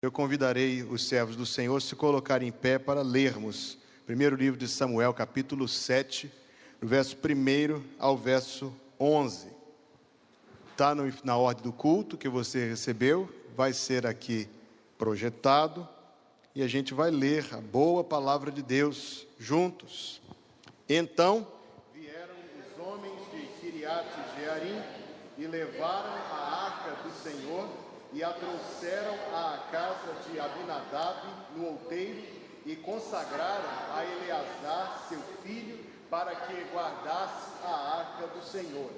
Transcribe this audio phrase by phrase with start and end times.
[0.00, 3.76] Eu convidarei os servos do Senhor se colocarem em pé para lermos.
[4.06, 6.30] Primeiro livro de Samuel, capítulo 7,
[6.80, 9.48] do verso 1 ao verso 11.
[10.70, 14.48] Está na ordem do culto que você recebeu, vai ser aqui
[14.96, 15.88] projetado
[16.54, 20.22] e a gente vai ler a boa palavra de Deus juntos.
[20.88, 21.44] Então
[21.92, 24.06] vieram os homens de Kiriat
[24.38, 24.80] Jearim
[25.36, 31.20] e levaram a arca do Senhor e a trouxeram à casa de Abinadab
[31.54, 32.24] no outeiro
[32.64, 38.90] e consagraram a Eleazar, seu filho, para que guardasse a arca do Senhor.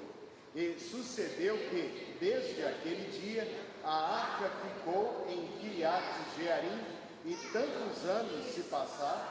[0.55, 3.47] E sucedeu que, desde aquele dia,
[3.83, 6.03] a arca ficou em Kiriat
[6.37, 6.81] Jearim,
[7.23, 9.25] e tantos anos se passaram,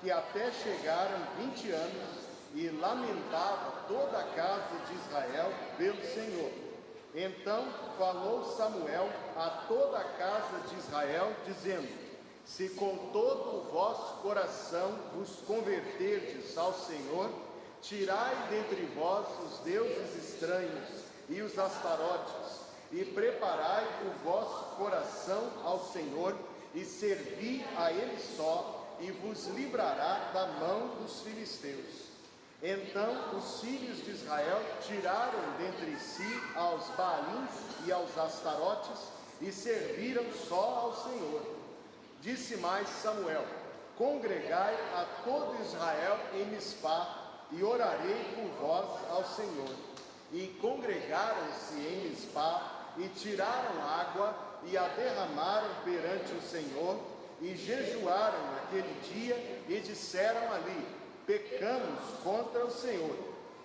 [0.00, 6.65] que até chegaram vinte anos, e lamentava toda a casa de Israel pelo Senhor.
[7.18, 7.64] Então
[7.96, 11.88] falou Samuel a toda a casa de Israel, dizendo:
[12.44, 17.30] Se com todo o vosso coração vos converterdes ao Senhor,
[17.80, 22.60] tirai dentre vós os deuses estranhos e os astarotes,
[22.92, 26.36] e preparai o vosso coração ao Senhor,
[26.74, 32.05] e servi a Ele só, e vos livrará da mão dos filisteus.
[32.62, 37.50] Então os filhos de Israel tiraram dentre si aos Baalins
[37.84, 41.42] e aos Astarotes e serviram só ao Senhor.
[42.22, 43.44] Disse mais Samuel:
[43.96, 49.76] Congregai a todo Israel em Mispá e orarei por vós ao Senhor.
[50.32, 54.34] E congregaram-se em Mispá e tiraram água
[54.64, 56.98] e a derramaram perante o Senhor
[57.40, 59.36] e jejuaram naquele dia
[59.68, 63.16] e disseram ali: pecamos contra o Senhor.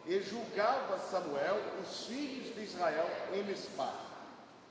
[0.05, 3.93] E julgava Samuel os filhos de Israel em Mispá.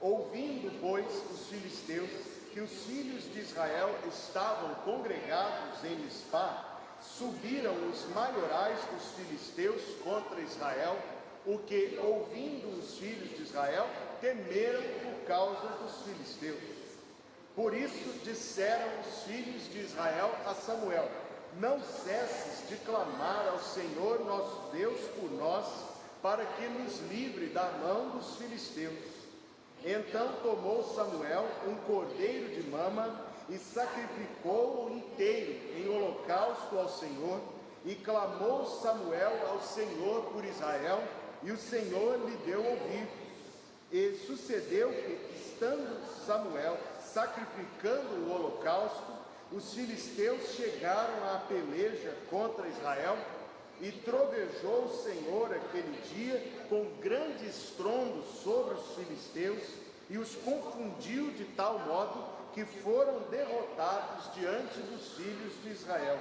[0.01, 2.11] Ouvindo, pois, os filisteus
[2.53, 10.41] que os filhos de Israel estavam congregados em Mispá, subiram os maiorais dos filisteus contra
[10.41, 10.97] Israel,
[11.47, 13.87] o que, ouvindo os filhos de Israel,
[14.21, 16.59] temeram por causa dos filisteus.
[17.55, 21.09] Por isso disseram os filhos de Israel a Samuel:
[21.59, 25.67] não cesses de clamar ao Senhor nosso Deus por nós,
[26.23, 29.21] para que nos livre da mão dos filisteus.
[29.85, 33.19] Então tomou Samuel um cordeiro de mama
[33.49, 37.41] e sacrificou-o inteiro em holocausto ao Senhor,
[37.85, 41.03] e clamou Samuel ao Senhor por Israel,
[41.43, 43.09] e o Senhor lhe deu ouvido.
[43.91, 49.13] E sucedeu que, estando Samuel sacrificando o holocausto,
[49.53, 53.19] os filisteus chegaram à peleja contra Israel
[53.81, 59.63] e trovejou o Senhor aquele dia com grande estrondo sobre os filisteus
[60.09, 66.19] e os confundiu de tal modo que foram derrotados diante dos filhos de Israel.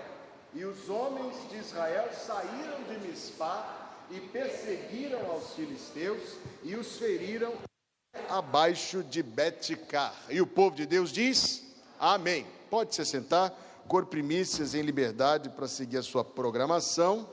[0.54, 7.54] E os homens de Israel saíram de Mispá e perseguiram aos filisteus e os feriram
[8.28, 10.16] abaixo de Betcar.
[10.30, 11.69] E o povo de Deus diz:
[12.00, 12.48] Amém.
[12.70, 13.54] Pode se sentar,
[13.88, 17.28] cor primícias em liberdade para seguir a sua programação.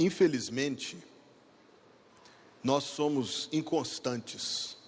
[0.00, 0.96] Infelizmente,
[2.64, 4.78] nós somos inconstantes.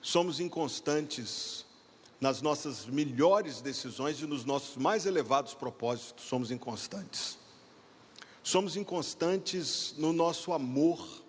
[0.00, 1.66] Somos inconstantes
[2.18, 7.36] nas nossas melhores decisões e nos nossos mais elevados propósitos, somos inconstantes.
[8.42, 11.22] Somos inconstantes no nosso amor,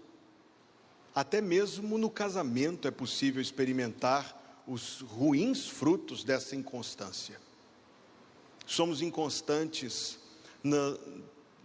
[1.14, 7.38] até mesmo no casamento é possível experimentar os ruins frutos dessa inconstância.
[8.66, 10.18] Somos inconstantes
[10.64, 10.98] na,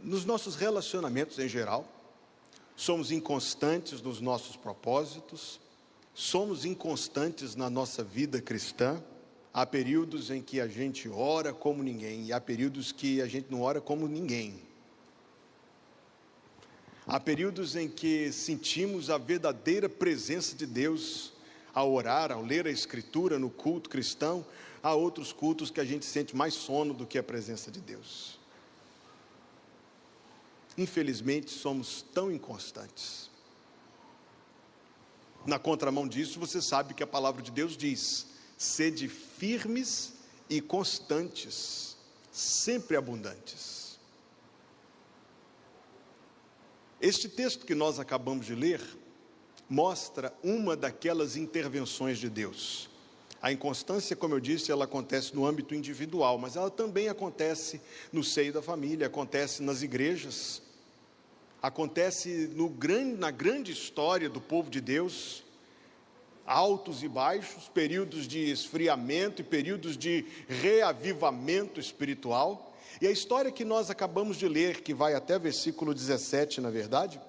[0.02, 1.86] nos nossos relacionamentos em geral,
[2.76, 5.60] somos inconstantes nos nossos propósitos,
[6.14, 9.02] somos inconstantes na nossa vida cristã.
[9.52, 13.50] Há períodos em que a gente ora como ninguém e há períodos que a gente
[13.50, 14.60] não ora como ninguém.
[17.06, 21.32] Há períodos em que sentimos a verdadeira presença de Deus
[21.74, 24.44] ao orar, ao ler a Escritura no culto cristão,
[24.82, 28.37] há outros cultos que a gente sente mais sono do que a presença de Deus.
[30.78, 33.28] Infelizmente, somos tão inconstantes.
[35.44, 40.12] Na contramão disso, você sabe que a palavra de Deus diz: sede firmes
[40.48, 41.96] e constantes,
[42.30, 43.98] sempre abundantes.
[47.00, 48.80] Este texto que nós acabamos de ler
[49.68, 52.88] mostra uma daquelas intervenções de Deus.
[53.42, 57.80] A inconstância, como eu disse, ela acontece no âmbito individual, mas ela também acontece
[58.12, 60.62] no seio da família, acontece nas igrejas,
[61.62, 65.42] acontece grande, na grande história do povo de Deus,
[66.46, 72.76] altos e baixos, períodos de esfriamento e períodos de reavivamento espiritual.
[73.00, 77.20] E a história que nós acabamos de ler, que vai até versículo 17, na verdade,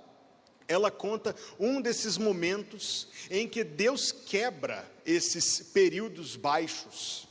[0.68, 7.29] ela conta um desses momentos em que Deus quebra esses períodos baixos.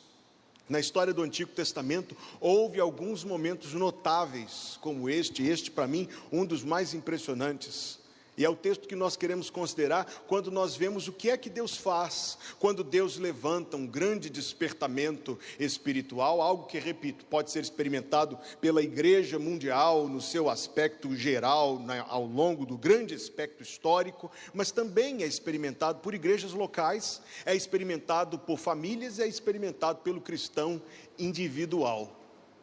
[0.68, 6.44] Na história do Antigo Testamento, houve alguns momentos notáveis, como este, este para mim, um
[6.44, 7.97] dos mais impressionantes.
[8.38, 11.50] E é o texto que nós queremos considerar quando nós vemos o que é que
[11.50, 18.38] Deus faz, quando Deus levanta um grande despertamento espiritual, algo que, repito, pode ser experimentado
[18.60, 24.70] pela igreja mundial no seu aspecto geral, na, ao longo do grande aspecto histórico, mas
[24.70, 30.80] também é experimentado por igrejas locais, é experimentado por famílias, é experimentado pelo cristão
[31.18, 32.16] individual.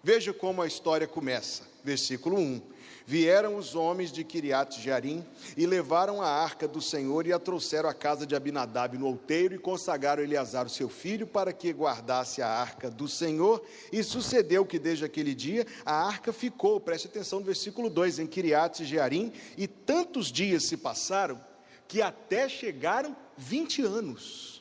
[0.06, 2.62] Veja como a história começa, versículo 1.
[3.08, 5.26] Vieram os homens de Kiriat Jearim
[5.58, 9.56] e levaram a arca do Senhor e a trouxeram à casa de Abinadab no outeiro
[9.56, 13.66] e consagraram Eleazar, seu filho, para que guardasse a arca do Senhor.
[13.92, 18.28] E sucedeu que desde aquele dia a arca ficou, preste atenção no versículo 2, em
[18.28, 21.44] Kiriat Jearim, e tantos dias se passaram
[21.88, 24.55] que até chegaram 20 anos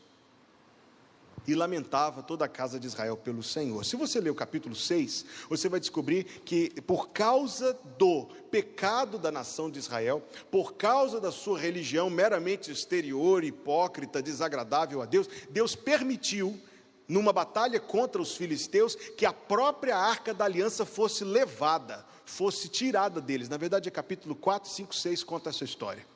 [1.46, 3.84] e lamentava toda a casa de Israel pelo Senhor.
[3.84, 9.30] Se você ler o capítulo 6, você vai descobrir que por causa do pecado da
[9.30, 15.74] nação de Israel, por causa da sua religião meramente exterior, hipócrita, desagradável a Deus, Deus
[15.74, 16.58] permitiu
[17.06, 23.20] numa batalha contra os filisteus que a própria arca da aliança fosse levada, fosse tirada
[23.20, 23.48] deles.
[23.48, 26.06] Na verdade, é capítulo 4, 5, 6 conta essa história.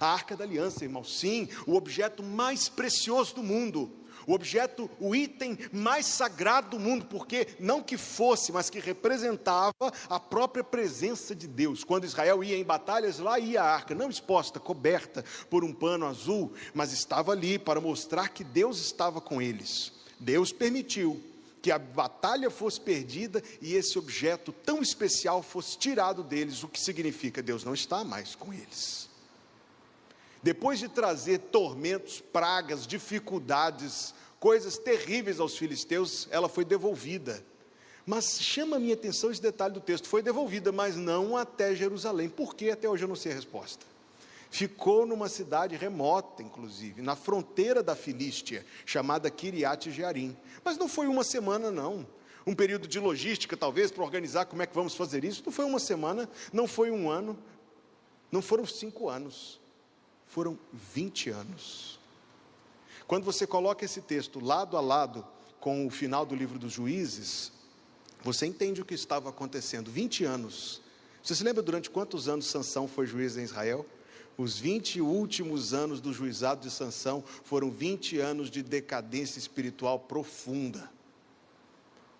[0.00, 3.92] A arca da aliança, irmão, sim, o objeto mais precioso do mundo
[4.26, 9.74] o objeto, o item mais sagrado do mundo, porque não que fosse, mas que representava
[10.08, 11.84] a própria presença de Deus.
[11.84, 16.06] Quando Israel ia em batalhas, lá ia a arca, não exposta, coberta por um pano
[16.06, 19.92] azul, mas estava ali para mostrar que Deus estava com eles.
[20.18, 21.20] Deus permitiu
[21.60, 26.78] que a batalha fosse perdida e esse objeto tão especial fosse tirado deles, o que
[26.78, 29.08] significa Deus não está mais com eles.
[30.44, 37.42] Depois de trazer tormentos, pragas, dificuldades, coisas terríveis aos filisteus, ela foi devolvida.
[38.04, 42.28] Mas chama a minha atenção esse detalhe do texto: foi devolvida, mas não até Jerusalém.
[42.28, 43.86] Por que até hoje eu não sei a resposta?
[44.50, 50.36] Ficou numa cidade remota, inclusive, na fronteira da Filístia, chamada Kiriat Jearim.
[50.62, 52.06] Mas não foi uma semana, não.
[52.46, 55.42] Um período de logística, talvez, para organizar como é que vamos fazer isso.
[55.46, 57.34] Não foi uma semana, não foi um ano,
[58.30, 59.63] não foram cinco anos
[60.34, 62.00] foram 20 anos.
[63.06, 65.24] Quando você coloca esse texto lado a lado
[65.60, 67.52] com o final do livro dos juízes,
[68.20, 69.92] você entende o que estava acontecendo.
[69.92, 70.82] 20 anos.
[71.22, 73.86] Você se lembra durante quantos anos Sansão foi juiz em Israel?
[74.36, 80.90] Os 20 últimos anos do juizado de Sansão foram 20 anos de decadência espiritual profunda.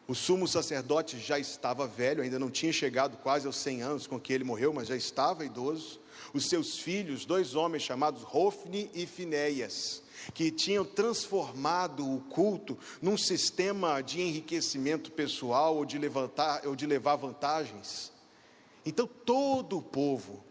[0.06, 4.20] O sumo sacerdote já estava velho, ainda não tinha chegado quase aos 100 anos com
[4.20, 6.00] que ele morreu, mas já estava idoso
[6.34, 10.02] os seus filhos, dois homens chamados Rofne e Finéias,
[10.34, 16.86] que tinham transformado o culto num sistema de enriquecimento pessoal ou de, levantar, ou de
[16.86, 18.12] levar vantagens.
[18.84, 20.44] Então todo o povo,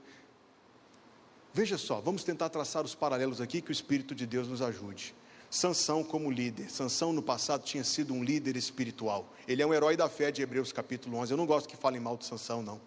[1.53, 5.13] veja só, vamos tentar traçar os paralelos aqui que o Espírito de Deus nos ajude.
[5.53, 6.71] Sansão como líder.
[6.71, 9.31] Sansão no passado tinha sido um líder espiritual.
[9.47, 11.31] Ele é um herói da fé de Hebreus capítulo 11.
[11.31, 12.81] Eu não gosto que falem mal de Sansão, não.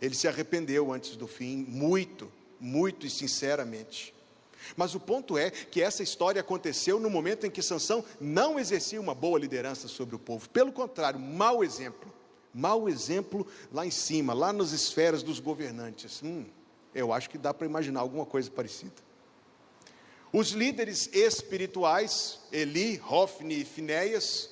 [0.00, 4.14] Ele se arrependeu antes do fim, muito, muito e sinceramente.
[4.74, 8.98] Mas o ponto é que essa história aconteceu no momento em que Sansão não exercia
[8.98, 10.48] uma boa liderança sobre o povo.
[10.48, 12.10] Pelo contrário, mau exemplo.
[12.52, 16.22] Mau exemplo lá em cima, lá nas esferas dos governantes.
[16.22, 16.46] Hum,
[16.94, 19.05] eu acho que dá para imaginar alguma coisa parecida.
[20.38, 24.50] Os líderes espirituais, Eli, Hofni e Finéias,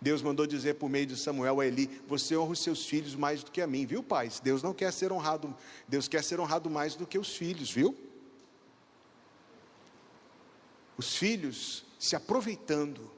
[0.00, 3.42] Deus mandou dizer por meio de Samuel a Eli: Você honra os seus filhos mais
[3.42, 4.38] do que a mim, viu, pais?
[4.38, 5.52] Deus não quer ser honrado,
[5.88, 7.96] Deus quer ser honrado mais do que os filhos, viu?
[10.96, 13.10] Os filhos se aproveitando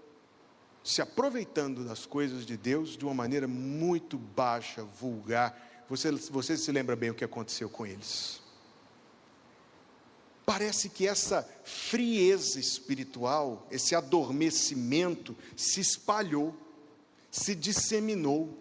[0.82, 5.85] se aproveitando das coisas de Deus de uma maneira muito baixa, vulgar.
[5.90, 8.48] Você, você se lembra bem o que aconteceu com eles?
[10.49, 16.57] Parece que essa frieza espiritual, esse adormecimento, se espalhou,
[17.31, 18.59] se disseminou.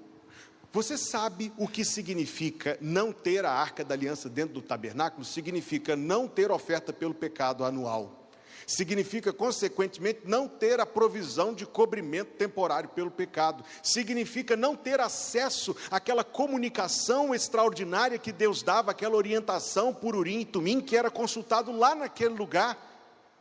[0.74, 5.24] Você sabe o que significa não ter a arca da aliança dentro do tabernáculo?
[5.24, 8.27] Significa não ter oferta pelo pecado anual
[8.68, 15.74] significa, consequentemente, não ter a provisão de cobrimento temporário pelo pecado, significa não ter acesso
[15.90, 21.72] àquela comunicação extraordinária que Deus dava, aquela orientação por Urim e Tumim, que era consultado
[21.72, 22.78] lá naquele lugar.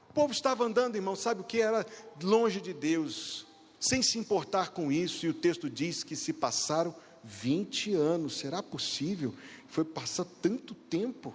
[0.09, 1.85] O povo estava andando, irmão, sabe o que era?
[2.23, 3.45] Longe de Deus,
[3.81, 8.63] sem se importar com isso, e o texto diz que se passaram 20 anos, será
[8.63, 9.35] possível?
[9.67, 11.35] Foi passar tanto tempo?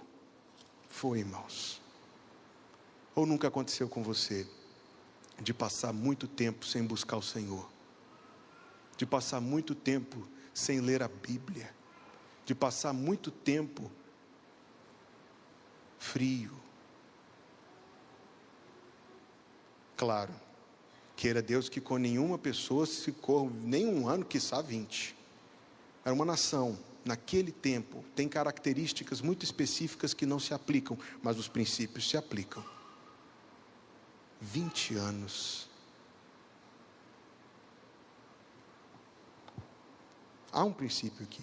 [0.88, 1.81] Foi, irmãos.
[3.14, 4.46] Ou nunca aconteceu com você
[5.40, 7.68] de passar muito tempo sem buscar o Senhor,
[8.96, 11.74] de passar muito tempo sem ler a Bíblia,
[12.46, 13.90] de passar muito tempo
[15.98, 16.52] frio.
[19.96, 20.32] Claro,
[21.16, 25.14] queira Deus que com nenhuma pessoa se ficou nem um ano, quiçá vinte.
[26.04, 31.46] Era uma nação, naquele tempo, tem características muito específicas que não se aplicam, mas os
[31.46, 32.64] princípios se aplicam.
[34.42, 35.68] 20 anos.
[40.50, 41.42] Há um princípio aqui.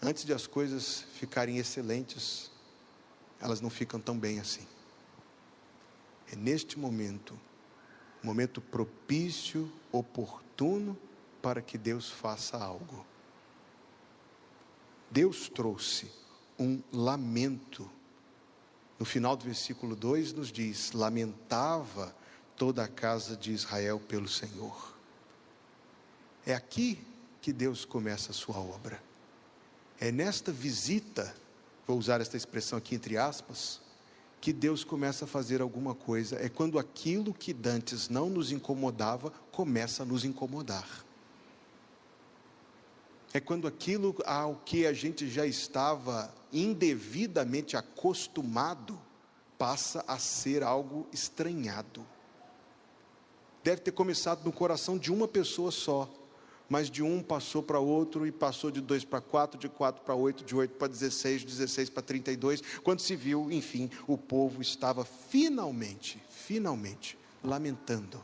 [0.00, 2.50] Antes de as coisas ficarem excelentes,
[3.40, 4.66] elas não ficam tão bem assim.
[6.30, 7.38] É neste momento,
[8.22, 10.96] momento propício, oportuno,
[11.42, 13.04] para que Deus faça algo.
[15.10, 16.10] Deus trouxe
[16.58, 17.90] um lamento
[19.02, 22.14] no final do versículo 2 nos diz: Lamentava
[22.56, 24.96] toda a casa de Israel pelo Senhor.
[26.46, 27.04] É aqui
[27.40, 29.02] que Deus começa a sua obra.
[29.98, 31.34] É nesta visita,
[31.84, 33.80] vou usar esta expressão aqui entre aspas,
[34.40, 36.36] que Deus começa a fazer alguma coisa.
[36.36, 41.04] É quando aquilo que dantes não nos incomodava começa a nos incomodar.
[43.34, 49.00] É quando aquilo ao que a gente já estava indevidamente acostumado
[49.56, 52.04] passa a ser algo estranhado.
[53.64, 56.12] Deve ter começado no coração de uma pessoa só,
[56.68, 60.14] mas de um passou para outro e passou de dois para quatro, de quatro para
[60.14, 62.60] oito, de oito para dezesseis, de dezesseis para trinta e dois.
[62.82, 68.20] Quando se viu, enfim, o povo estava finalmente, finalmente, lamentando,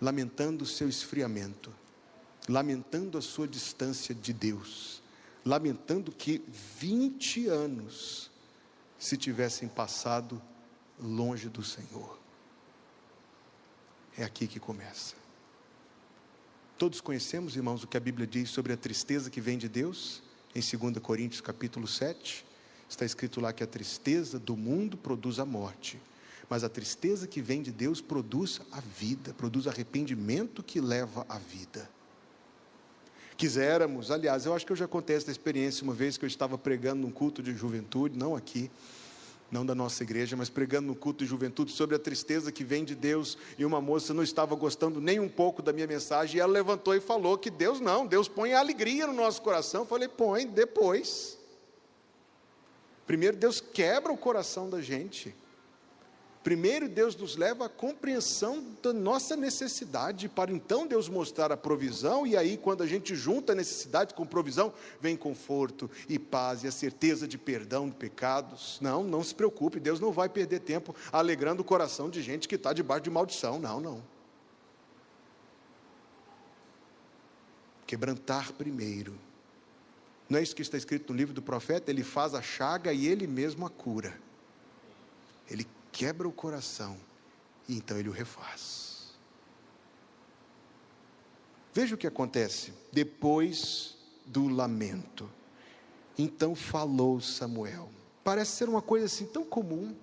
[0.00, 1.72] lamentando o seu esfriamento,
[2.48, 5.02] lamentando a sua distância de Deus,
[5.44, 6.42] lamentando que
[6.78, 8.30] 20 anos
[8.98, 10.40] se tivessem passado
[10.98, 12.18] longe do Senhor.
[14.16, 15.14] É aqui que começa.
[16.76, 20.22] Todos conhecemos, irmãos, o que a Bíblia diz sobre a tristeza que vem de Deus?
[20.54, 22.44] Em 2 Coríntios capítulo 7,
[22.88, 26.00] está escrito lá que a tristeza do mundo produz a morte,
[26.48, 31.38] mas a tristeza que vem de Deus produz a vida, produz arrependimento que leva à
[31.38, 31.88] vida
[33.40, 34.10] quiséramos.
[34.10, 37.00] Aliás, eu acho que eu já contei essa experiência uma vez que eu estava pregando
[37.00, 38.70] num culto de juventude, não aqui,
[39.50, 42.84] não da nossa igreja, mas pregando no culto de juventude sobre a tristeza que vem
[42.84, 46.40] de Deus, e uma moça não estava gostando nem um pouco da minha mensagem, e
[46.40, 49.82] ela levantou e falou que Deus não, Deus põe alegria no nosso coração.
[49.82, 51.38] Eu falei, põe depois.
[53.06, 55.34] Primeiro Deus quebra o coração da gente.
[56.42, 62.26] Primeiro, Deus nos leva à compreensão da nossa necessidade, para então Deus mostrar a provisão,
[62.26, 66.66] e aí, quando a gente junta a necessidade com provisão, vem conforto e paz e
[66.66, 68.78] a certeza de perdão de pecados.
[68.80, 72.54] Não, não se preocupe, Deus não vai perder tempo alegrando o coração de gente que
[72.54, 73.58] está debaixo de maldição.
[73.58, 74.02] Não, não.
[77.86, 79.14] Quebrantar primeiro.
[80.26, 81.90] Não é isso que está escrito no livro do profeta?
[81.90, 84.29] Ele faz a chaga e ele mesmo a cura.
[86.00, 86.96] Quebra o coração
[87.68, 89.10] e então ele o refaz.
[91.74, 95.30] Veja o que acontece depois do lamento.
[96.16, 97.90] Então falou Samuel.
[98.24, 99.94] Parece ser uma coisa assim tão comum.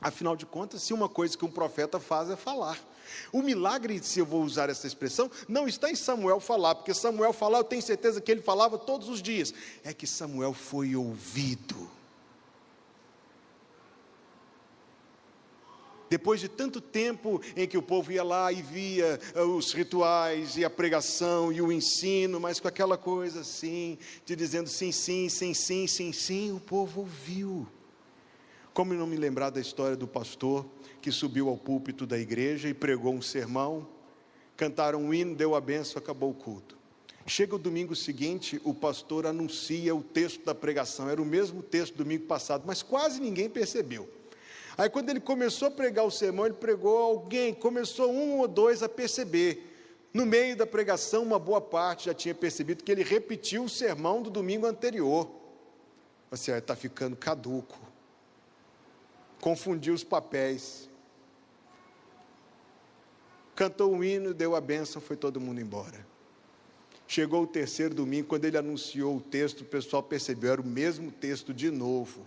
[0.00, 2.82] Afinal de contas, se uma coisa que um profeta faz é falar.
[3.30, 7.34] O milagre, se eu vou usar essa expressão, não está em Samuel falar, porque Samuel
[7.34, 9.52] falar, eu tenho certeza que ele falava todos os dias.
[9.84, 11.94] É que Samuel foi ouvido.
[16.08, 20.56] Depois de tanto tempo em que o povo ia lá e via eh, os rituais
[20.56, 25.28] e a pregação e o ensino, mas com aquela coisa assim, de dizendo sim, sim,
[25.28, 27.66] sim, sim, sim, sim, o povo ouviu.
[28.72, 30.66] Como não me lembrar da história do pastor
[31.00, 33.88] que subiu ao púlpito da igreja e pregou um sermão,
[34.56, 36.76] cantaram um hino, deu a benção, acabou o culto.
[37.26, 41.94] Chega o domingo seguinte, o pastor anuncia o texto da pregação, era o mesmo texto
[41.94, 44.08] do domingo passado, mas quase ninguém percebeu.
[44.76, 48.82] Aí, quando ele começou a pregar o sermão, ele pregou alguém, começou um ou dois
[48.82, 49.72] a perceber.
[50.12, 54.22] No meio da pregação, uma boa parte já tinha percebido que ele repetiu o sermão
[54.22, 55.30] do domingo anterior.
[56.30, 57.86] Você está ficando caduco
[59.46, 60.88] confundiu os papéis.
[63.54, 66.04] Cantou um hino, deu a bênção, foi todo mundo embora.
[67.06, 71.12] Chegou o terceiro domingo, quando ele anunciou o texto, o pessoal percebeu, era o mesmo
[71.12, 72.26] texto de novo.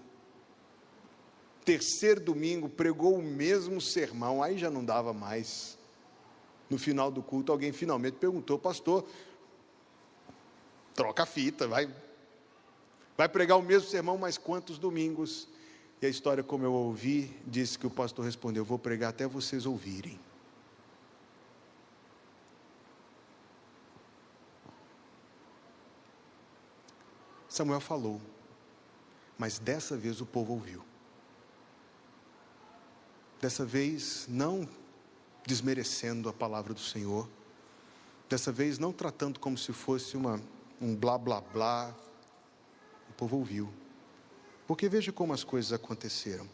[1.66, 5.78] Terceiro domingo, pregou o mesmo sermão, aí já não dava mais.
[6.70, 9.06] No final do culto, alguém finalmente perguntou, pastor,
[10.94, 11.94] troca a fita, vai,
[13.18, 15.48] vai pregar o mesmo sermão, mas quantos domingos?
[16.02, 19.66] E a história, como eu ouvi, disse que o pastor respondeu: Vou pregar até vocês
[19.66, 20.20] ouvirem.
[27.50, 28.22] Samuel falou,
[29.38, 30.89] mas dessa vez o povo ouviu.
[33.42, 34.68] Dessa vez, não
[35.46, 37.28] desmerecendo a palavra do Senhor,
[38.28, 40.42] dessa vez, não tratando como se fosse uma,
[40.82, 41.96] um blá blá blá,
[43.10, 43.70] o povo ouviu.
[44.68, 46.48] Porque veja como as coisas aconteceram.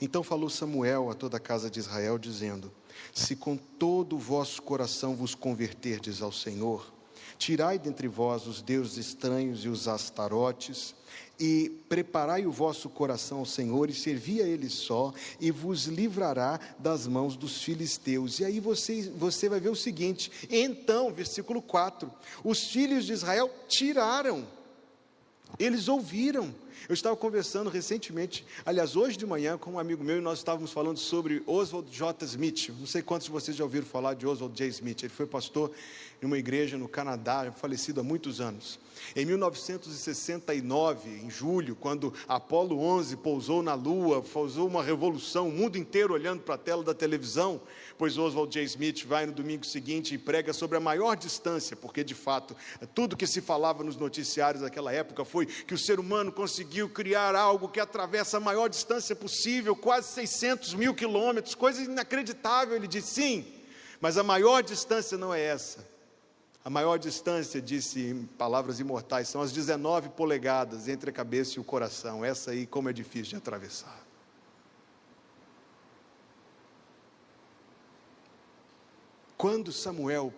[0.00, 2.72] Então falou Samuel a toda a casa de Israel, dizendo:
[3.12, 6.92] Se com todo o vosso coração vos converterdes ao Senhor,
[7.38, 10.94] tirai dentre vós os deuses estranhos e os astarotes,
[11.38, 16.60] e preparai o vosso coração ao Senhor, e servi a Ele só, e vos livrará
[16.78, 18.40] das mãos dos filisteus.
[18.40, 22.12] E aí você, você vai ver o seguinte: então, versículo 4:
[22.44, 24.46] os filhos de Israel tiraram
[25.58, 26.54] eles ouviram.
[26.88, 30.72] Eu estava conversando recentemente, aliás, hoje de manhã, com um amigo meu, e nós estávamos
[30.72, 32.24] falando sobre Oswald J.
[32.24, 32.70] Smith.
[32.78, 34.68] Não sei quantos de vocês já ouviram falar de Oswald J.
[34.68, 35.02] Smith.
[35.02, 35.70] Ele foi pastor
[36.22, 38.78] em uma igreja no Canadá, falecido há muitos anos.
[39.16, 45.78] Em 1969, em julho, quando Apolo 11 pousou na Lua, causou uma revolução, o mundo
[45.78, 47.60] inteiro olhando para a tela da televisão,
[47.96, 48.62] pois Oswald J.
[48.64, 52.54] Smith vai no domingo seguinte e prega sobre a maior distância, porque de fato,
[52.94, 57.34] tudo que se falava nos noticiários daquela época foi que o ser humano conseguiu criar
[57.34, 62.76] algo que atravessa a maior distância possível, quase 600 mil quilômetros, coisa inacreditável.
[62.76, 63.54] Ele disse: sim,
[64.00, 65.88] mas a maior distância não é essa.
[66.64, 71.60] A maior distância, disse em palavras imortais, são as 19 polegadas entre a cabeça e
[71.60, 72.24] o coração.
[72.24, 73.98] Essa aí, como é difícil de atravessar.
[79.38, 80.34] Quando Samuel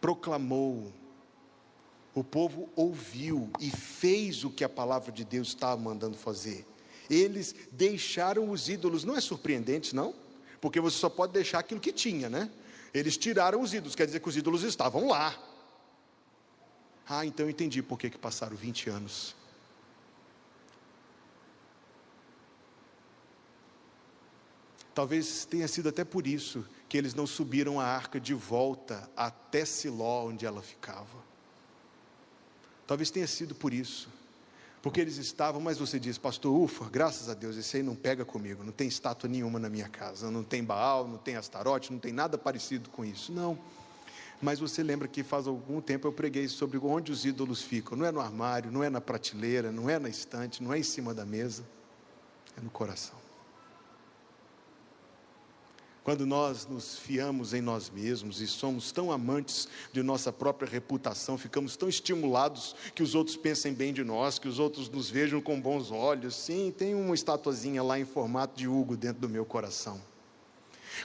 [0.00, 0.90] proclamou,
[2.14, 6.66] o povo ouviu e fez o que a palavra de Deus estava mandando fazer.
[7.08, 9.04] Eles deixaram os ídolos.
[9.04, 10.14] Não é surpreendente, não?
[10.60, 12.50] Porque você só pode deixar aquilo que tinha, né?
[12.92, 15.36] Eles tiraram os ídolos, quer dizer que os ídolos estavam lá.
[17.08, 19.34] Ah, então eu entendi por que, que passaram 20 anos.
[24.94, 29.64] Talvez tenha sido até por isso que eles não subiram a arca de volta até
[29.64, 31.31] Siló, onde ela ficava.
[32.86, 34.08] Talvez tenha sido por isso.
[34.82, 38.24] Porque eles estavam, mas você diz, pastor, ufa, graças a Deus, esse aí não pega
[38.24, 42.00] comigo, não tem estátua nenhuma na minha casa, não tem Baal, não tem Astarote, não
[42.00, 43.30] tem nada parecido com isso.
[43.32, 43.56] Não.
[44.42, 47.96] Mas você lembra que faz algum tempo eu preguei sobre onde os ídolos ficam.
[47.96, 50.82] Não é no armário, não é na prateleira, não é na estante, não é em
[50.82, 51.64] cima da mesa,
[52.58, 53.21] é no coração.
[56.04, 61.38] Quando nós nos fiamos em nós mesmos e somos tão amantes de nossa própria reputação,
[61.38, 65.40] ficamos tão estimulados que os outros pensem bem de nós, que os outros nos vejam
[65.40, 66.34] com bons olhos.
[66.34, 70.00] Sim, tem uma estatuazinha lá em formato de Hugo dentro do meu coração.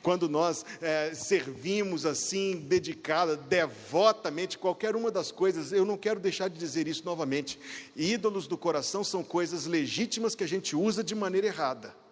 [0.02, 6.50] Quando nós é, servimos assim, dedicada, devotamente, qualquer uma das coisas, eu não quero deixar
[6.50, 7.60] de dizer isso novamente.
[7.96, 12.07] Ídolos do coração são coisas legítimas que a gente usa de maneira errada.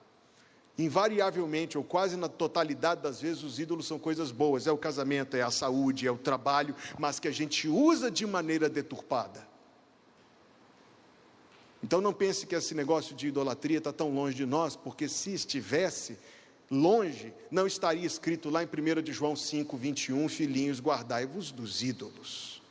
[0.77, 5.38] Invariavelmente, ou quase na totalidade das vezes, os ídolos são coisas boas: é o casamento,
[5.38, 9.47] é a saúde, é o trabalho, mas que a gente usa de maneira deturpada.
[11.81, 15.33] Então não pense que esse negócio de idolatria está tão longe de nós, porque se
[15.33, 16.17] estivesse
[16.69, 22.61] longe, não estaria escrito lá em 1 de João 5, 21, filhinhos, guardai-vos dos ídolos.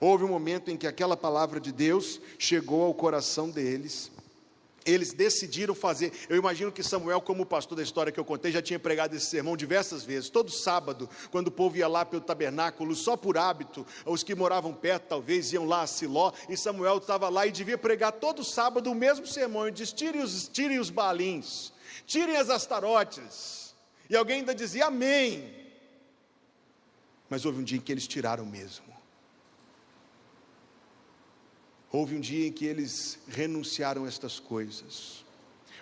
[0.00, 4.10] Houve um momento em que aquela palavra de Deus chegou ao coração deles,
[4.84, 6.12] eles decidiram fazer.
[6.28, 9.26] Eu imagino que Samuel, como pastor da história que eu contei, já tinha pregado esse
[9.26, 10.28] sermão diversas vezes.
[10.28, 14.74] Todo sábado, quando o povo ia lá pelo tabernáculo, só por hábito, os que moravam
[14.74, 18.90] perto talvez iam lá a Siló, e Samuel estava lá e devia pregar todo sábado
[18.90, 19.66] o mesmo sermão.
[19.66, 21.72] Ele diz: tirem os, tirem os balins,
[22.06, 23.74] tirem as astarotes.
[24.08, 25.64] E alguém ainda dizia amém.
[27.30, 28.83] Mas houve um dia em que eles tiraram mesmo.
[31.94, 35.24] Houve um dia em que eles renunciaram a estas coisas.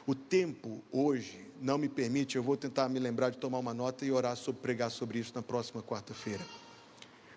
[0.07, 4.05] O tempo hoje não me permite, eu vou tentar me lembrar de tomar uma nota
[4.05, 6.45] e orar sobre pregar sobre isso na próxima quarta-feira.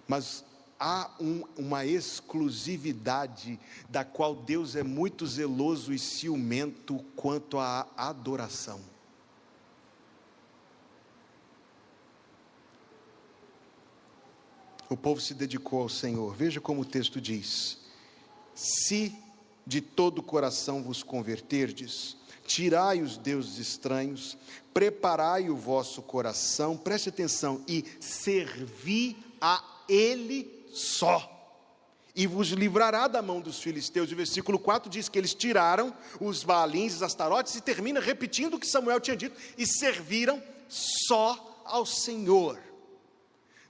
[0.06, 0.44] Mas
[0.78, 3.58] há um, uma exclusividade
[3.88, 8.82] da qual Deus é muito zeloso e ciumento quanto à adoração.
[14.90, 16.36] O povo se dedicou ao Senhor.
[16.36, 17.85] Veja como o texto diz:
[18.56, 19.14] se
[19.68, 22.16] de todo o coração vos converterdes,
[22.46, 24.38] tirai os deuses estranhos,
[24.74, 31.32] preparai o vosso coração, preste atenção, e servi a Ele só.
[32.16, 34.12] E vos livrará da mão dos filisteus.
[34.12, 38.60] O versículo 4 diz que eles tiraram os baalins, os astarotes, e termina repetindo o
[38.60, 42.58] que Samuel tinha dito, e serviram só ao Senhor.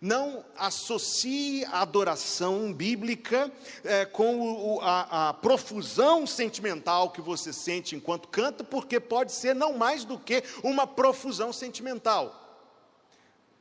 [0.06, 3.52] Não associe a adoração bíblica
[3.84, 9.56] é, com o, a, a profusão sentimental que você sente enquanto canta, porque pode ser
[9.56, 12.40] não mais do que uma profusão sentimental.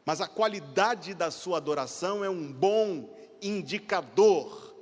[0.04, 3.08] Mas a qualidade da sua adoração é um bom
[3.40, 4.76] indicador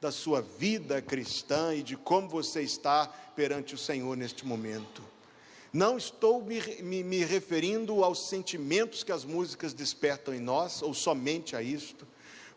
[0.00, 5.13] da sua vida cristã e de como você está perante o Senhor neste momento.
[5.74, 10.94] Não estou me, me, me, referindo aos sentimentos que as músicas despertam em nós, ou
[10.94, 12.06] somente a isto,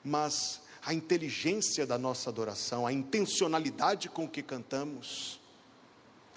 [0.06, 5.40] mas a inteligência da nossa adoração, a intencionalidade com que cantamos,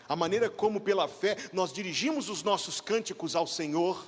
[0.08, 4.02] a maneira como, pela fé, nós dirigimos os nossos cânticos ao Senhor,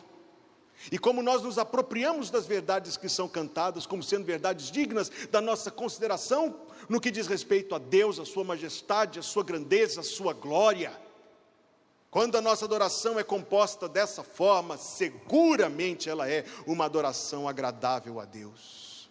[0.90, 5.42] e como nós nos apropriamos das verdades que são cantadas, como sendo verdades dignas da
[5.42, 6.58] nossa consideração,
[6.88, 11.01] no que diz respeito a Deus, a Sua majestade, a Sua grandeza, a Sua glória.
[12.12, 18.27] Quando a nossa adoração é composta dessa forma, seguramente ela é uma adoração agradável a
[18.27, 19.09] Deus.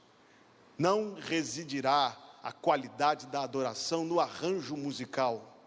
[0.77, 5.57] Não residirá a qualidade da adoração no arranjo musical.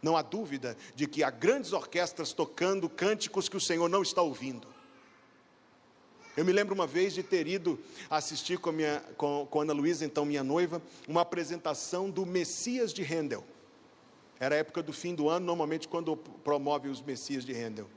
[0.00, 4.22] Não há dúvida de que há grandes orquestras tocando cânticos que o Senhor não está
[4.22, 4.66] ouvindo.
[6.34, 9.74] Eu me lembro uma vez de ter ido assistir com, a minha, com, com Ana
[9.74, 13.44] Luísa, então minha noiva, uma apresentação do Messias de Handel.
[14.40, 17.88] Era a época do fim do ano, normalmente quando promove os Messias de Handel.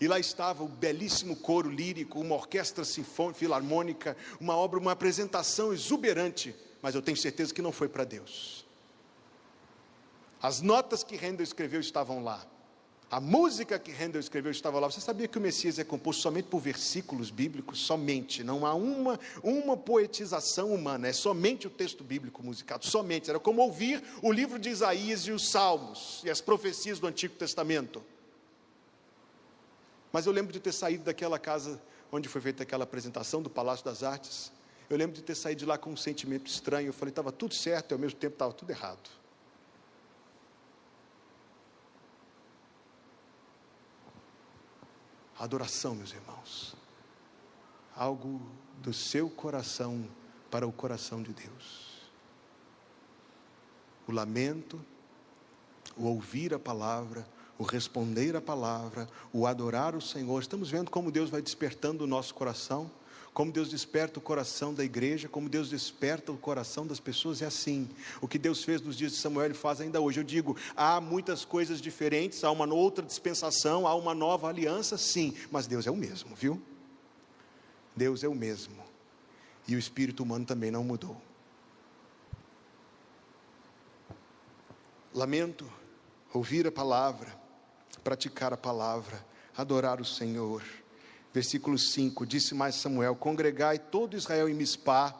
[0.00, 5.72] E lá estava o belíssimo coro lírico, uma orquestra sinfônica, filarmônica, uma obra, uma apresentação
[5.72, 8.66] exuberante, mas eu tenho certeza que não foi para Deus.
[10.40, 12.46] As notas que Handel escreveu estavam lá.
[13.08, 14.90] A música que Handel escreveu estava lá.
[14.90, 17.78] Você sabia que o Messias é composto somente por versículos bíblicos?
[17.78, 18.42] Somente.
[18.42, 21.06] Não há uma, uma poetização humana.
[21.06, 22.84] É somente o texto bíblico musicado.
[22.84, 23.30] Somente.
[23.30, 27.36] Era como ouvir o livro de Isaías e os Salmos e as profecias do Antigo
[27.36, 28.02] Testamento.
[30.12, 33.84] Mas eu lembro de ter saído daquela casa onde foi feita aquela apresentação do Palácio
[33.84, 34.50] das Artes.
[34.90, 36.88] Eu lembro de ter saído de lá com um sentimento estranho.
[36.88, 39.08] Eu falei, estava tudo certo e ao mesmo tempo estava tudo errado.
[45.38, 46.76] Adoração, meus irmãos.
[47.94, 48.40] Algo
[48.78, 50.08] do seu coração
[50.50, 52.10] para o coração de Deus.
[54.06, 54.80] O lamento,
[55.96, 57.26] o ouvir a palavra,
[57.58, 60.40] o responder a palavra, o adorar o Senhor.
[60.40, 62.90] Estamos vendo como Deus vai despertando o nosso coração
[63.36, 67.44] como Deus desperta o coração da igreja, como Deus desperta o coração das pessoas, é
[67.44, 67.86] assim.
[68.18, 70.18] O que Deus fez nos dias de Samuel, Ele faz ainda hoje.
[70.18, 75.36] Eu digo, há muitas coisas diferentes, há uma outra dispensação, há uma nova aliança, sim,
[75.50, 76.62] mas Deus é o mesmo, viu?
[77.94, 78.82] Deus é o mesmo.
[79.68, 81.20] E o espírito humano também não mudou.
[85.12, 85.70] Lamento
[86.32, 87.38] ouvir a palavra,
[88.02, 89.22] praticar a palavra,
[89.54, 90.62] adorar o Senhor
[91.36, 95.14] Versículo 5: Disse mais Samuel: Congregai todo Israel em Mispá,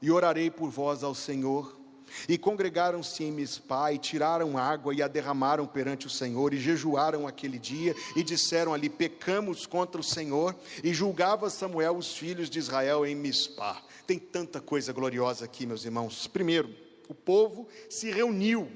[0.00, 1.78] e orarei por vós ao Senhor.
[2.26, 7.26] E congregaram-se em Mispá, e tiraram água, e a derramaram perante o Senhor, e jejuaram
[7.26, 10.56] aquele dia, e disseram ali: Pecamos contra o Senhor.
[10.82, 13.82] E julgava Samuel os filhos de Israel em Mispá.
[14.06, 16.26] Tem tanta coisa gloriosa aqui, meus irmãos.
[16.26, 16.74] Primeiro,
[17.10, 18.70] o povo se reuniu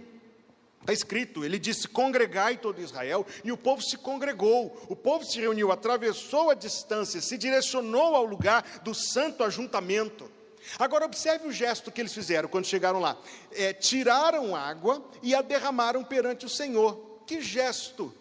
[0.82, 5.40] Está escrito, ele disse: congregai todo Israel, e o povo se congregou, o povo se
[5.40, 10.30] reuniu, atravessou a distância, se direcionou ao lugar do santo ajuntamento.
[10.78, 13.16] Agora, observe o gesto que eles fizeram quando chegaram lá:
[13.52, 17.22] é, tiraram água e a derramaram perante o Senhor.
[17.26, 18.12] Que gesto!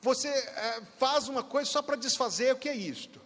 [0.00, 3.20] Você é, faz uma coisa só para desfazer, o que é isto?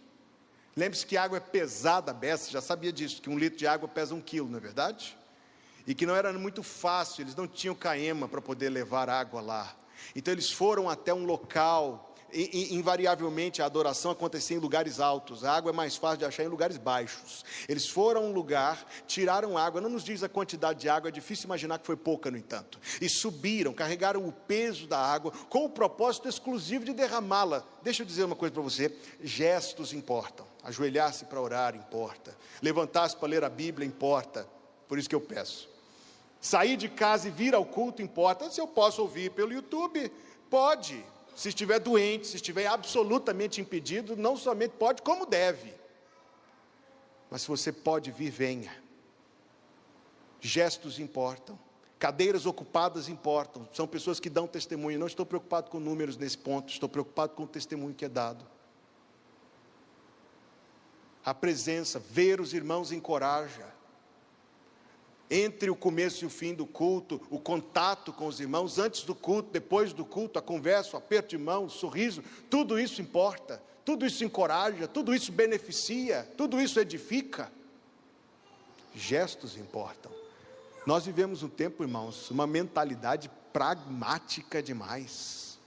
[0.75, 4.15] Lembre-se que água é pesada, Bessa já sabia disso, que um litro de água pesa
[4.15, 5.18] um quilo, não é verdade?
[5.89, 9.75] E que não era muito fácil, eles não tinham caema para poder levar água lá.
[10.15, 15.71] Então eles foram até um local invariavelmente a adoração acontecia em lugares altos, a água
[15.71, 17.43] é mais fácil de achar em lugares baixos.
[17.67, 21.11] Eles foram a um lugar, tiraram água, não nos diz a quantidade de água, é
[21.11, 22.79] difícil imaginar que foi pouca, no entanto.
[23.01, 27.65] E subiram, carregaram o peso da água com o propósito exclusivo de derramá-la.
[27.81, 30.45] Deixa eu dizer uma coisa para você: gestos importam.
[30.63, 32.37] Ajoelhar-se para orar importa.
[32.61, 34.47] Levantar-se para ler a Bíblia importa.
[34.87, 35.78] Por isso que eu peço.
[36.41, 38.49] Sair de casa e vir ao culto importa.
[38.49, 40.11] Se eu posso ouvir pelo YouTube,
[40.49, 45.73] pode se estiver doente, se estiver absolutamente impedido, não somente pode, como deve.
[47.29, 48.75] Mas se você pode vir, venha.
[50.41, 51.57] Gestos importam.
[51.97, 53.67] Cadeiras ocupadas importam.
[53.73, 54.99] São pessoas que dão testemunho.
[54.99, 58.45] Não estou preocupado com números nesse ponto, estou preocupado com o testemunho que é dado.
[61.23, 63.78] A presença, ver os irmãos encoraja
[65.29, 69.13] entre o começo e o fim do culto, o contato com os irmãos, antes do
[69.13, 73.61] culto, depois do culto, a conversa, o aperto de mão, o sorriso, tudo isso importa,
[73.85, 77.51] tudo isso encoraja, tudo isso beneficia, tudo isso edifica.
[78.95, 80.11] Gestos importam.
[80.85, 85.59] Nós vivemos um tempo, irmãos, uma mentalidade pragmática demais.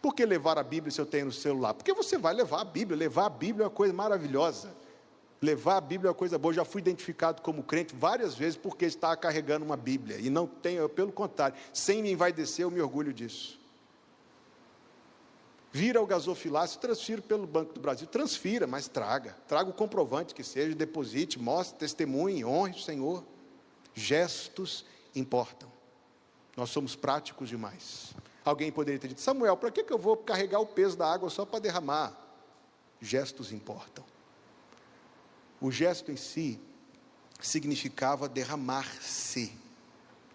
[0.00, 1.74] Por que levar a Bíblia se eu tenho no celular?
[1.74, 4.72] Porque você vai levar a Bíblia, levar a Bíblia é uma coisa maravilhosa.
[5.42, 6.52] Levar a Bíblia é uma coisa boa.
[6.52, 10.16] Eu já fui identificado como crente várias vezes porque estava carregando uma Bíblia.
[10.18, 13.60] E não tenho, pelo contrário, sem me envaidecer, eu me orgulho disso.
[15.72, 18.06] Vira o gasofilácio, transfiro pelo Banco do Brasil.
[18.06, 19.36] Transfira, mas traga.
[19.48, 23.24] Traga o comprovante que seja, deposite, mostre, testemunhe, honre o Senhor.
[23.94, 25.72] Gestos importam.
[26.56, 28.14] Nós somos práticos demais.
[28.44, 31.28] Alguém poderia ter dito, Samuel, para que, que eu vou carregar o peso da água
[31.30, 32.16] só para derramar?
[33.00, 34.04] Gestos importam.
[35.62, 36.58] O gesto em si
[37.40, 39.52] significava derramar-se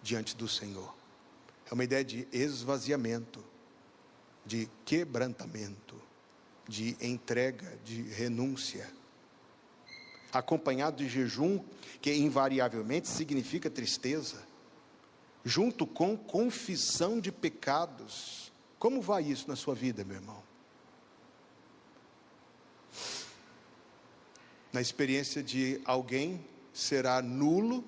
[0.02, 0.94] diante do Senhor.
[1.70, 3.44] É uma ideia de esvaziamento,
[4.46, 6.00] de quebrantamento,
[6.66, 8.90] de entrega, de renúncia.
[10.32, 11.62] Acompanhado de jejum,
[12.00, 14.42] que invariavelmente significa tristeza,
[15.44, 18.50] junto com confissão de pecados.
[18.78, 20.47] Como vai isso na sua vida, meu irmão?
[24.72, 27.84] Na experiência de alguém será nulo,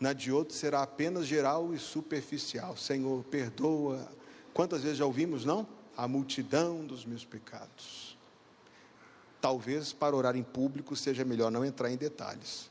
[0.00, 2.76] na de outro será apenas geral e superficial.
[2.76, 4.10] Senhor, perdoa.
[4.52, 5.66] Quantas vezes já ouvimos, não?
[5.96, 8.18] A multidão dos meus pecados.
[9.40, 12.70] Talvez para orar em público seja melhor não entrar em detalhes.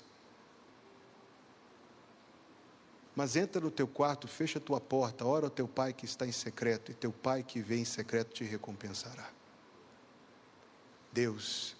[3.15, 6.26] Mas entra no teu quarto, fecha a tua porta, ora ao teu pai que está
[6.26, 9.30] em secreto, e teu pai que vem em secreto te recompensará.
[11.12, 11.76] Deus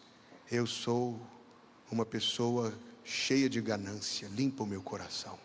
[0.56, 1.20] eu sou
[1.92, 2.72] uma pessoa
[3.04, 5.40] cheia de ganância, limpa o meu coração.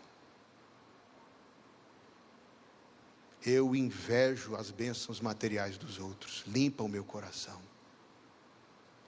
[3.43, 7.59] Eu invejo as bênçãos materiais dos outros, limpa o meu coração.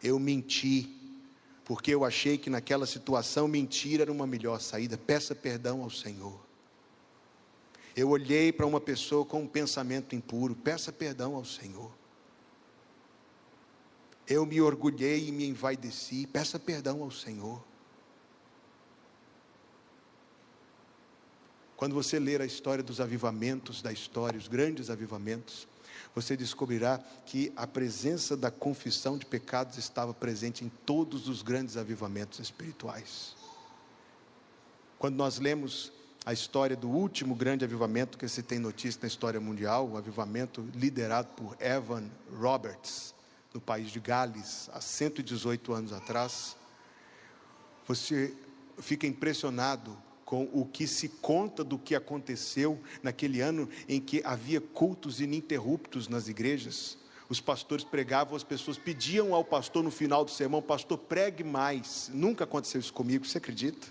[0.01, 0.89] Eu menti,
[1.63, 4.97] porque eu achei que naquela situação mentir era uma melhor saída.
[4.97, 6.39] Peça perdão ao Senhor.
[7.95, 12.00] Eu olhei para uma pessoa com um pensamento impuro, peça perdão ao Senhor.
[14.27, 16.27] Eu me orgulhei e me envaideci.
[16.27, 17.61] Peça perdão ao Senhor.
[21.75, 25.67] Quando você ler a história dos avivamentos da história, os grandes avivamentos,
[26.13, 31.77] você descobrirá que a presença da confissão de pecados estava presente em todos os grandes
[31.77, 33.35] avivamentos espirituais.
[34.99, 35.91] Quando nós lemos
[36.23, 40.63] a história do último grande avivamento que se tem notícia na história mundial, o avivamento
[40.75, 43.15] liderado por Evan Roberts,
[43.53, 46.55] no país de Gales, há 118 anos atrás,
[47.87, 48.33] você
[48.79, 54.61] fica impressionado com o que se conta do que aconteceu naquele ano em que havia
[54.61, 56.97] cultos ininterruptos nas igrejas.
[57.27, 62.09] Os pastores pregavam, as pessoas pediam ao pastor no final do sermão: Pastor, pregue mais.
[62.13, 63.87] Nunca aconteceu isso comigo, você acredita?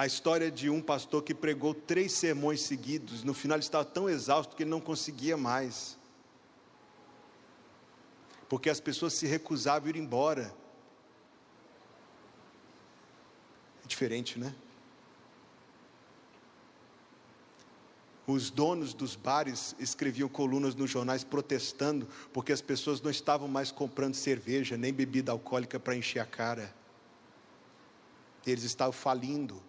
[0.00, 4.08] A história de um pastor que pregou três sermões seguidos, no final ele estava tão
[4.08, 5.98] exausto que ele não conseguia mais.
[8.48, 10.54] Porque as pessoas se recusavam a ir embora.
[13.84, 14.54] É diferente, né?
[18.26, 23.70] Os donos dos bares escreviam colunas nos jornais protestando porque as pessoas não estavam mais
[23.70, 26.74] comprando cerveja nem bebida alcoólica para encher a cara.
[28.46, 29.68] Eles estavam falindo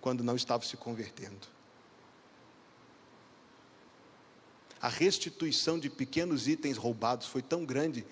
[0.00, 1.46] quando não estavam se convertendo.
[4.80, 8.04] A restituição de pequenos itens roubados foi tão grande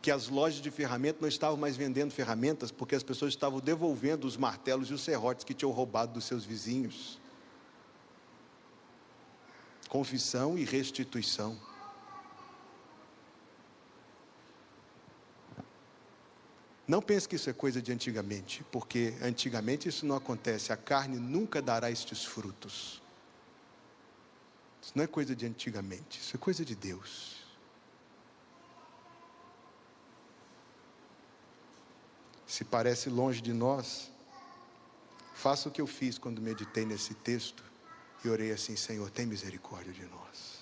[0.00, 4.26] que as lojas de ferramentas não estavam mais vendendo ferramentas porque as pessoas estavam devolvendo
[4.26, 7.20] os martelos e os serrotes que tinham roubado dos seus vizinhos.
[9.88, 11.58] Confissão e restituição.
[16.86, 20.72] Não pense que isso é coisa de antigamente, porque antigamente isso não acontece.
[20.72, 23.02] A carne nunca dará estes frutos.
[24.80, 27.44] Isso não é coisa de antigamente, isso é coisa de Deus.
[32.46, 34.08] Se parece longe de nós,
[35.34, 37.64] faça o que eu fiz quando meditei nesse texto
[38.24, 40.55] e orei assim: Senhor, tem misericórdia de nós.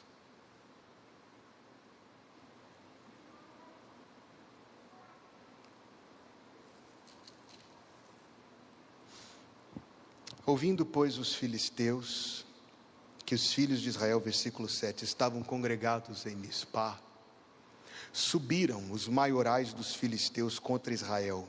[10.47, 12.45] Ouvindo, pois, os filisteus,
[13.25, 17.01] que os filhos de Israel, versículo 7, estavam congregados em Mispá,
[18.13, 21.49] subiram os maiorais dos filisteus contra Israel.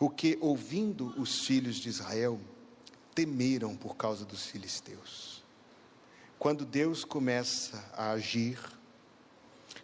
[0.00, 2.40] O que, ouvindo os filhos de Israel,
[3.14, 5.44] temeram por causa dos filisteus.
[6.36, 8.58] Quando Deus começa a agir,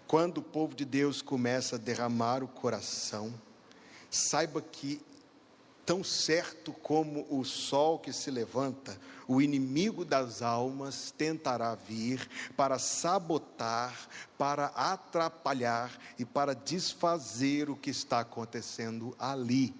[0.07, 3.33] quando o povo de Deus começa a derramar o coração,
[4.11, 5.00] saiba que
[5.85, 12.79] Tão certo como o sol que se levanta, o inimigo das almas tentará vir para
[12.79, 19.75] sabotar, para atrapalhar e para desfazer o que está acontecendo ali.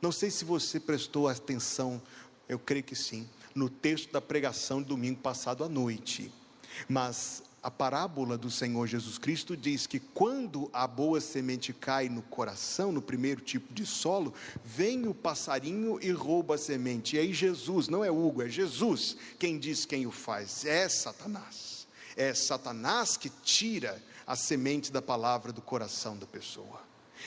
[0.00, 2.00] Não sei se você prestou atenção,
[2.48, 6.32] eu creio que sim, no texto da pregação de domingo passado à noite.
[6.88, 12.22] Mas a parábola do Senhor Jesus Cristo diz que quando a boa semente cai no
[12.22, 14.32] coração, no primeiro tipo de solo,
[14.64, 17.16] vem o passarinho e rouba a semente.
[17.16, 20.64] E aí Jesus, não é Hugo, é Jesus quem diz quem o faz.
[20.64, 21.88] É Satanás.
[22.16, 26.80] É Satanás que tira a semente da palavra do coração da pessoa.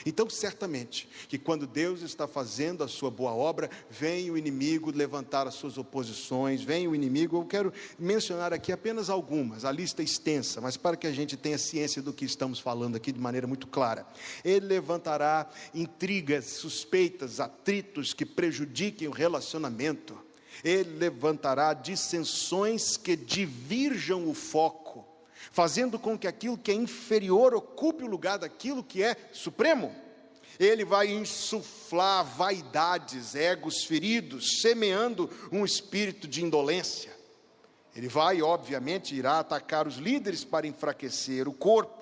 [0.06, 5.46] Então, certamente, que quando Deus está fazendo a sua boa obra, vem o inimigo levantar
[5.46, 7.36] as suas oposições, vem o inimigo.
[7.36, 11.36] Eu quero mencionar aqui apenas algumas, a lista é extensa, mas para que a gente
[11.36, 14.06] tenha ciência do que estamos falando aqui de maneira muito clara.
[14.44, 20.18] Ele levantará intrigas, suspeitas, atritos que prejudiquem o relacionamento.
[20.62, 25.09] Ele levantará dissensões que divirjam o foco
[25.50, 29.94] fazendo com que aquilo que é inferior ocupe o lugar daquilo que é supremo.
[30.58, 37.18] Ele vai insuflar vaidades, egos feridos, semeando um espírito de indolência.
[37.96, 41.98] Ele vai, obviamente, irá atacar os líderes para enfraquecer o corpo.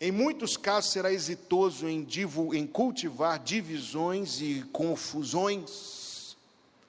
[0.00, 2.06] Em muitos casos será exitoso em,
[2.54, 6.36] em cultivar divisões e confusões.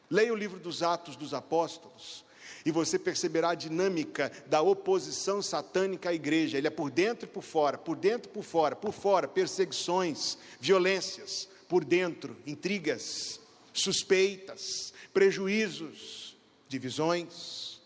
[0.09, 2.23] Leia o livro dos Atos dos Apóstolos
[2.65, 6.57] e você perceberá a dinâmica da oposição satânica à igreja.
[6.57, 10.37] Ele é por dentro e por fora, por dentro e por fora, por fora, perseguições,
[10.59, 13.39] violências, por dentro, intrigas,
[13.73, 17.81] suspeitas, prejuízos, divisões.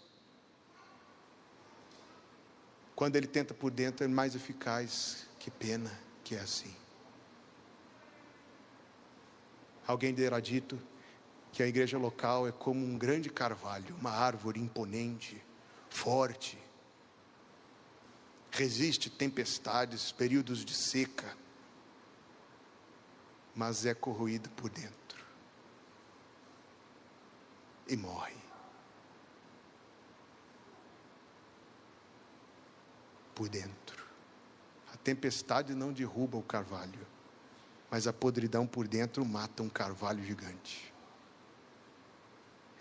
[2.96, 5.26] Quando ele tenta por dentro, é mais eficaz.
[5.40, 5.92] Que pena
[6.24, 6.76] que é assim.
[9.88, 10.78] Alguém terá dito
[11.58, 15.44] que a igreja local é como um grande carvalho, uma árvore imponente,
[15.90, 16.56] forte,
[18.52, 21.36] resiste tempestades, períodos de seca,
[23.56, 25.26] mas é corroído por dentro
[27.88, 28.38] e morre.
[33.34, 34.06] Por dentro.
[34.94, 37.08] A tempestade não derruba o carvalho,
[37.90, 40.96] mas a podridão por dentro mata um carvalho gigante.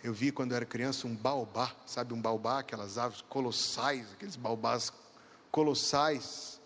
[0.07, 4.37] Eu vi quando eu era criança um baobá, sabe um baobá, aquelas árvores colossais, aqueles
[4.37, 4.93] baobás
[5.51, 6.61] colossais.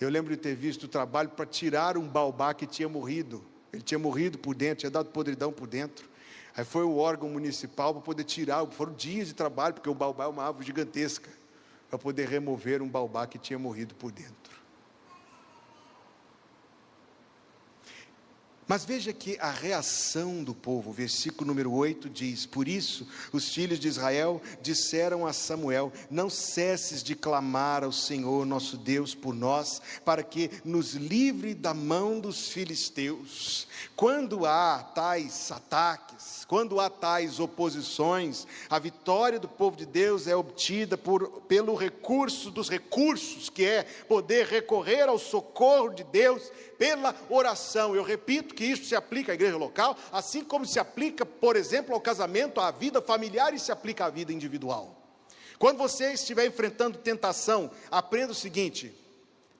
[0.00, 3.44] Eu lembro de ter visto o trabalho para tirar um baobá que tinha morrido.
[3.70, 6.08] Ele tinha morrido por dentro, tinha dado podridão por dentro.
[6.56, 10.24] Aí foi o órgão municipal para poder tirar, foram dias de trabalho, porque o baobá
[10.24, 11.28] é uma árvore gigantesca,
[11.90, 14.61] para poder remover um baobá que tinha morrido por dentro.
[18.72, 23.78] Mas veja que a reação do povo, versículo número 8 diz: Por isso os filhos
[23.78, 29.82] de Israel disseram a Samuel: Não cesses de clamar ao Senhor nosso Deus por nós,
[30.06, 33.68] para que nos livre da mão dos filisteus.
[33.94, 40.34] Quando há tais ataques, quando há tais oposições, a vitória do povo de Deus é
[40.34, 46.50] obtida por, pelo recurso dos recursos, que é poder recorrer ao socorro de Deus
[46.82, 47.94] pela oração.
[47.94, 51.94] Eu repito que isso se aplica à igreja local, assim como se aplica, por exemplo,
[51.94, 55.00] ao casamento, à vida familiar e se aplica à vida individual.
[55.60, 58.92] Quando você estiver enfrentando tentação, aprenda o seguinte: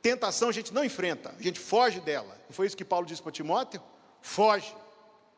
[0.03, 2.37] tentação a gente não enfrenta, a gente foge dela.
[2.49, 3.81] Não foi isso que Paulo disse para Timóteo?
[4.21, 4.75] Foge.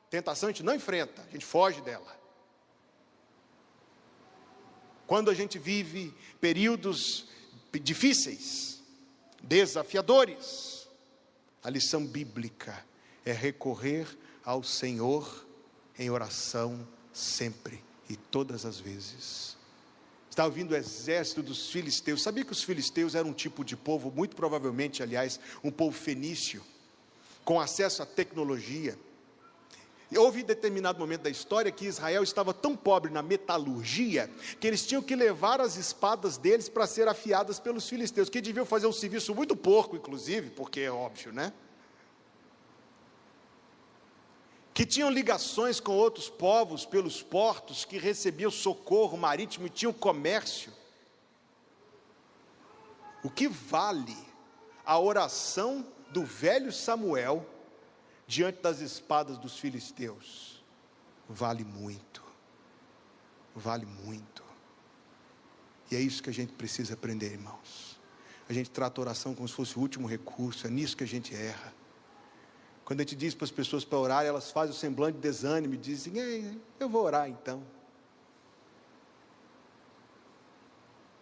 [0.08, 2.18] Tentação a gente não enfrenta, a gente foge dela.
[5.06, 7.28] Quando a gente vive períodos
[7.74, 8.82] difíceis,
[9.42, 10.83] desafiadores,
[11.64, 12.84] a lição bíblica
[13.24, 14.06] é recorrer
[14.44, 15.46] ao Senhor
[15.98, 19.56] em oração sempre e todas as vezes.
[20.28, 22.22] Está ouvindo o exército dos filisteus.
[22.22, 26.62] Sabia que os filisteus eram um tipo de povo, muito provavelmente, aliás, um povo fenício,
[27.44, 28.98] com acesso à tecnologia.
[30.16, 34.30] Houve determinado momento da história que Israel estava tão pobre na metalurgia
[34.60, 38.66] que eles tinham que levar as espadas deles para ser afiadas pelos filisteus, que deviam
[38.66, 41.52] fazer um serviço muito porco, inclusive, porque é óbvio, né?
[44.72, 50.72] Que tinham ligações com outros povos pelos portos, que recebiam socorro marítimo e tinham comércio.
[53.22, 54.16] O que vale
[54.84, 57.46] a oração do velho Samuel
[58.26, 60.62] diante das espadas dos filisteus.
[61.28, 62.22] Vale muito,
[63.54, 64.42] vale muito.
[65.90, 67.98] E é isso que a gente precisa aprender, irmãos.
[68.48, 71.06] A gente trata a oração como se fosse o último recurso, é nisso que a
[71.06, 71.72] gente erra.
[72.84, 75.74] Quando a gente diz para as pessoas para orar, elas fazem o semblante de desânimo
[75.74, 77.62] e dizem: Ei, eu vou orar então.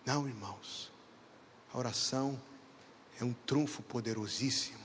[0.04, 0.90] Não, irmãos,
[1.72, 2.40] a oração
[3.20, 4.81] é um trunfo poderosíssimo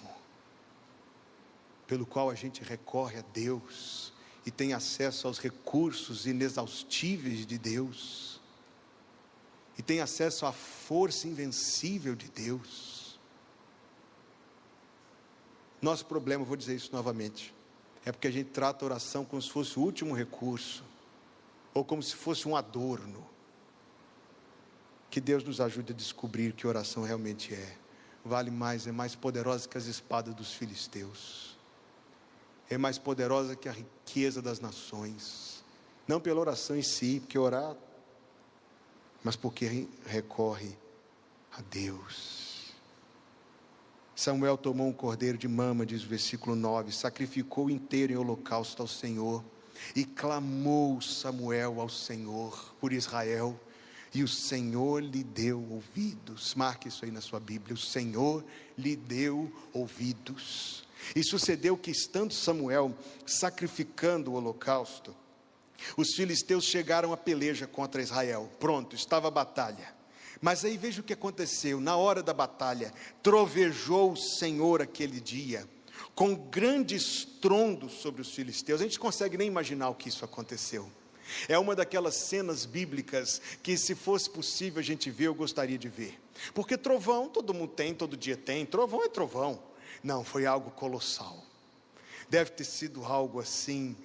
[1.87, 4.13] pelo qual a gente recorre a Deus
[4.45, 8.39] e tem acesso aos recursos inexaustíveis de Deus,
[9.77, 13.19] e tem acesso à força invencível de Deus.
[15.81, 17.53] Nosso problema, vou dizer isso novamente,
[18.05, 20.83] é porque a gente trata a oração como se fosse o último recurso,
[21.73, 23.27] ou como se fosse um adorno.
[25.09, 27.77] Que Deus nos ajude a descobrir que oração realmente é.
[28.25, 31.46] Vale mais, é mais poderosa que as espadas dos filisteus
[32.69, 35.63] é mais poderosa que a riqueza das nações.
[36.07, 37.75] Não pela oração em si, porque orar,
[39.23, 40.77] mas porque recorre
[41.51, 42.73] a Deus.
[44.15, 48.87] Samuel tomou um cordeiro de mama, diz o versículo 9, sacrificou inteiro em holocausto ao
[48.87, 49.43] Senhor,
[49.95, 53.59] e clamou Samuel ao Senhor por Israel,
[54.13, 56.55] e o Senhor lhe deu ouvidos.
[56.55, 58.43] Marque isso aí na sua Bíblia: o Senhor
[58.75, 60.86] lhe deu ouvidos.
[61.15, 62.93] E sucedeu que, estando Samuel
[63.25, 65.15] sacrificando o holocausto,
[65.95, 68.49] os filisteus chegaram à peleja contra Israel.
[68.59, 69.95] Pronto, estava a batalha.
[70.41, 75.67] Mas aí veja o que aconteceu: na hora da batalha, trovejou o Senhor aquele dia,
[76.15, 78.81] com grande estrondo sobre os filisteus.
[78.81, 80.89] A gente consegue nem imaginar o que isso aconteceu.
[81.47, 85.89] É uma daquelas cenas bíblicas que, se fosse possível a gente ver, eu gostaria de
[85.89, 86.17] ver.
[86.53, 89.59] Porque trovão todo mundo tem, todo dia tem, trovão é trovão.
[90.03, 91.43] Não, foi algo colossal.
[92.29, 93.95] Deve ter sido algo assim,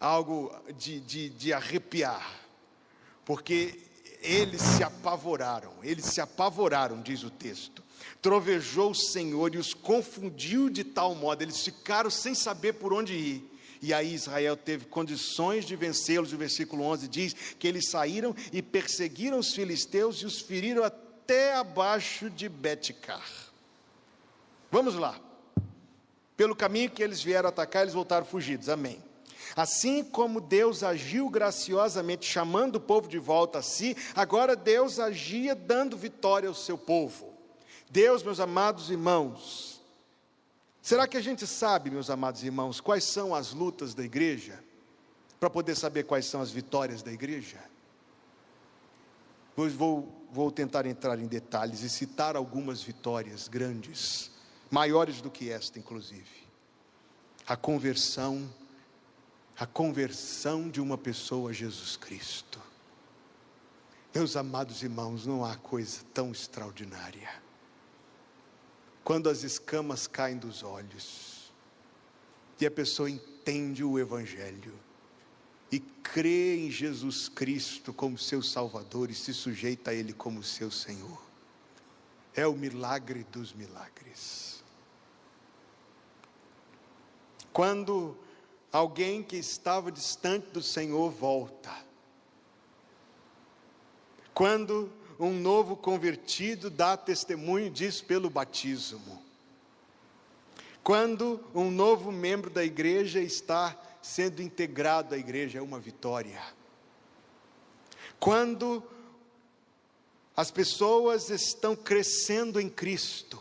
[0.00, 2.40] algo de, de, de arrepiar,
[3.24, 3.80] porque
[4.20, 7.82] eles se apavoraram, eles se apavoraram, diz o texto.
[8.20, 13.14] Trovejou o Senhor e os confundiu de tal modo, eles ficaram sem saber por onde
[13.14, 13.56] ir.
[13.80, 16.32] E aí Israel teve condições de vencê-los.
[16.32, 21.54] O versículo 11 diz que eles saíram e perseguiram os filisteus e os feriram até
[21.54, 23.45] abaixo de Betcar.
[24.76, 25.18] Vamos lá.
[26.36, 28.68] Pelo caminho que eles vieram atacar, eles voltaram fugidos.
[28.68, 29.02] Amém.
[29.56, 35.54] Assim como Deus agiu graciosamente, chamando o povo de volta a si, agora Deus agia
[35.54, 37.32] dando vitória ao seu povo.
[37.90, 39.80] Deus, meus amados irmãos,
[40.82, 44.62] será que a gente sabe, meus amados irmãos, quais são as lutas da igreja?
[45.40, 47.64] Para poder saber quais são as vitórias da igreja?
[49.54, 54.35] Pois vou, vou tentar entrar em detalhes e citar algumas vitórias grandes
[54.70, 56.46] maiores do que esta, inclusive.
[57.46, 58.48] A conversão,
[59.58, 62.60] a conversão de uma pessoa a Jesus Cristo.
[64.14, 67.30] Meus amados irmãos, não há coisa tão extraordinária.
[69.04, 71.36] Quando as escamas caem dos olhos,
[72.60, 74.74] e a pessoa entende o Evangelho
[75.70, 80.70] e crê em Jesus Cristo como seu Salvador e se sujeita a Ele como seu
[80.70, 81.22] Senhor.
[82.34, 84.55] É o milagre dos milagres.
[87.56, 88.14] Quando
[88.70, 91.74] alguém que estava distante do Senhor volta,
[94.34, 99.22] quando um novo convertido dá testemunho disso pelo batismo,
[100.84, 106.42] quando um novo membro da igreja está sendo integrado à igreja, é uma vitória.
[108.20, 108.82] Quando
[110.36, 113.40] as pessoas estão crescendo em Cristo,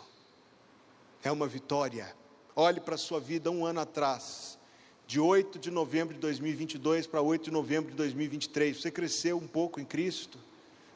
[1.21, 2.15] é uma vitória.
[2.55, 4.57] Olhe para a sua vida um ano atrás,
[5.05, 8.81] de 8 de novembro de 2022 para 8 de novembro de 2023.
[8.81, 10.39] Você cresceu um pouco em Cristo?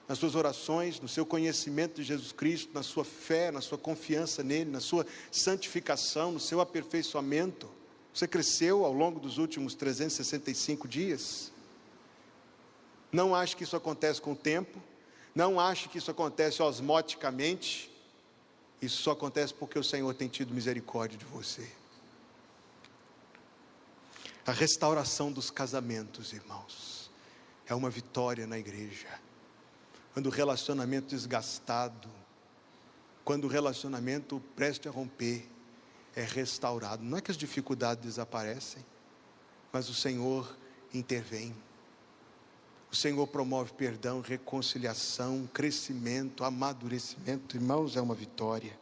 [0.09, 4.41] nas suas orações, no seu conhecimento de Jesus Cristo, na sua fé, na sua confiança
[4.41, 7.69] nele, na sua santificação, no seu aperfeiçoamento.
[8.11, 11.51] Você cresceu ao longo dos últimos 365 dias?
[13.11, 14.81] Não ache que isso acontece com o tempo,
[15.35, 17.88] não ache que isso acontece osmoticamente.
[18.81, 21.69] Isso só acontece porque o Senhor tem tido misericórdia de você.
[24.45, 27.11] A restauração dos casamentos, irmãos,
[27.67, 29.07] é uma vitória na igreja
[30.19, 32.09] quando o relacionamento desgastado,
[33.23, 35.47] quando o relacionamento preste a romper,
[36.15, 37.03] é restaurado.
[37.03, 38.83] Não é que as dificuldades desaparecem,
[39.71, 40.57] mas o Senhor
[40.93, 41.55] intervém.
[42.91, 47.55] O Senhor promove perdão, reconciliação, crescimento, amadurecimento.
[47.55, 48.77] Irmãos, é uma vitória.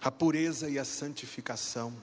[0.00, 1.94] A pureza e a santificação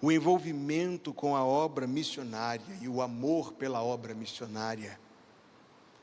[0.00, 5.00] o envolvimento com a obra missionária e o amor pela obra missionária,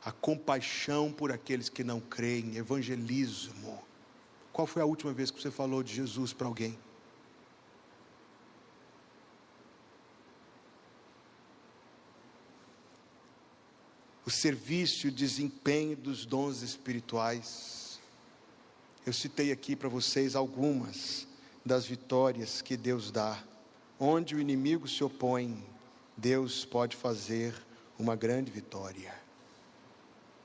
[0.04, 3.82] a compaixão por aqueles que não creem, evangelismo.
[4.52, 6.78] Qual foi a última vez que você falou de Jesus para alguém?
[14.26, 18.00] O serviço e o desempenho dos dons espirituais.
[19.06, 21.28] Eu citei aqui para vocês algumas
[21.66, 23.42] das vitórias que Deus dá
[24.06, 25.64] Onde o inimigo se opõe,
[26.18, 27.54] Deus pode fazer
[27.98, 29.14] uma grande vitória.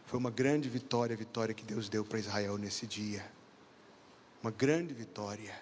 [0.07, 3.24] Foi uma grande vitória, a vitória que Deus deu para Israel nesse dia.
[4.41, 5.55] Uma grande vitória.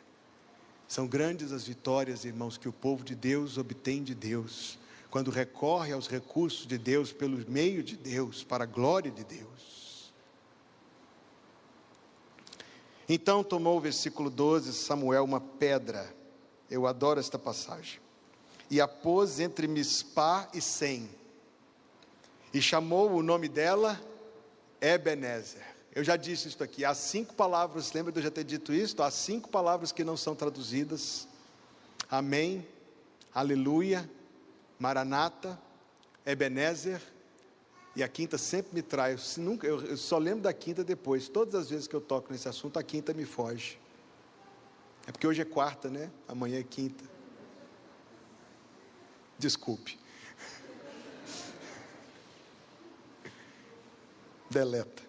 [0.86, 4.78] São grandes as vitórias, irmãos, que o povo de Deus obtém de Deus,
[5.10, 10.12] quando recorre aos recursos de Deus, pelo meio de Deus, para a glória de Deus.
[13.08, 16.14] Então tomou o versículo 12, Samuel uma pedra
[16.70, 18.00] eu adoro esta passagem.
[18.68, 21.08] E a pôs entre Mispá e Sem.
[22.52, 24.00] E chamou o nome dela
[24.80, 25.64] Ebenezer.
[25.94, 26.84] Eu já disse isso aqui.
[26.84, 29.00] Há cinco palavras, lembra de eu já ter dito isso?
[29.02, 31.28] Há cinco palavras que não são traduzidas.
[32.10, 32.66] Amém,
[33.36, 34.08] Aleluia,
[34.78, 35.58] Maranata,
[36.24, 37.00] Ebenezer.
[37.94, 39.38] E a quinta sempre me traz.
[39.38, 41.28] Eu, nunca, eu só lembro da quinta depois.
[41.28, 43.78] Todas as vezes que eu toco nesse assunto, a quinta me foge.
[45.06, 46.10] É porque hoje é quarta, né?
[46.28, 47.04] Amanhã é quinta.
[49.38, 49.98] Desculpe.
[54.50, 55.02] Deleta.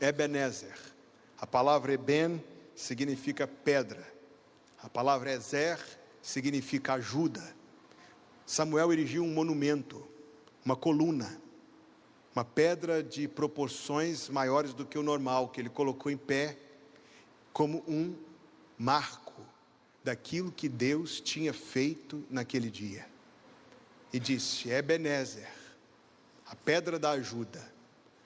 [0.00, 0.76] Ebenezer.
[1.38, 2.42] A palavra Eben
[2.74, 4.13] significa pedra.
[4.84, 5.80] A palavra Ezer
[6.22, 7.42] significa ajuda.
[8.46, 10.06] Samuel erigiu um monumento,
[10.64, 11.42] uma coluna
[12.34, 16.58] uma pedra de proporções maiores do que o normal, que ele colocou em pé
[17.52, 18.16] como um
[18.76, 19.40] marco
[20.02, 23.06] daquilo que Deus tinha feito naquele dia.
[24.12, 25.48] E disse: Ebenezer,
[26.44, 27.72] a pedra da ajuda,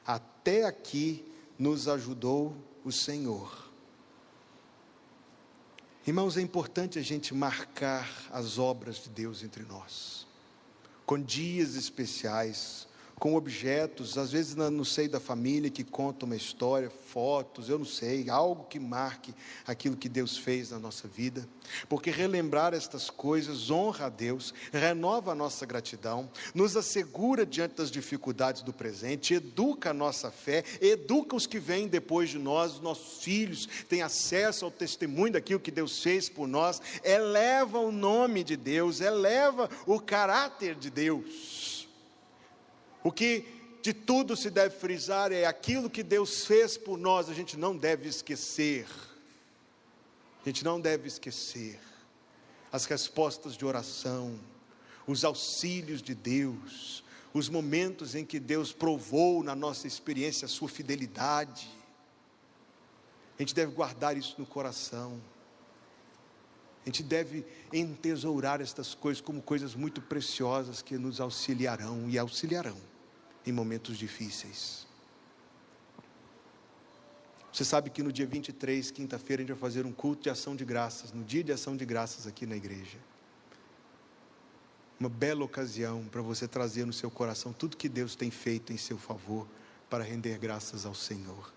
[0.07, 3.68] até aqui nos ajudou o Senhor.
[6.09, 10.27] Irmãos, é importante a gente marcar as obras de Deus entre nós,
[11.05, 12.88] com dias especiais,
[13.19, 17.85] com objetos, às vezes no seio da família, que conta uma história, fotos, eu não
[17.85, 19.35] sei, algo que marque
[19.67, 21.49] aquilo que Deus fez na nossa vida.
[21.89, 27.91] Porque relembrar estas coisas honra a Deus, renova a nossa gratidão, nos assegura diante das
[27.91, 32.81] dificuldades do presente, educa a nossa fé, educa os que vêm depois de nós, os
[32.81, 38.45] nossos filhos têm acesso ao testemunho daquilo que Deus fez por nós, eleva o nome
[38.45, 41.78] de Deus, eleva o caráter de Deus.
[43.09, 43.47] O que
[43.81, 47.75] de tudo se deve frisar é aquilo que Deus fez por nós, a gente não
[47.75, 48.87] deve esquecer.
[50.45, 51.81] A gente não deve esquecer
[52.71, 54.39] as respostas de oração,
[55.07, 57.03] os auxílios de Deus,
[57.33, 61.67] os momentos em que Deus provou na nossa experiência a sua fidelidade.
[63.39, 65.19] A gente deve guardar isso no coração.
[66.85, 72.77] A gente deve entesourar estas coisas como coisas muito preciosas que nos auxiliarão e auxiliarão
[73.49, 74.87] em momentos difíceis.
[77.53, 80.55] Você sabe que no dia 23, quinta-feira, a gente vai fazer um culto de ação
[80.55, 82.99] de graças, no dia de ação de graças aqui na igreja.
[85.01, 88.77] Uma bela ocasião para você trazer no seu coração tudo que Deus tem feito em
[88.77, 89.47] seu favor
[89.89, 91.53] para render graças ao Senhor.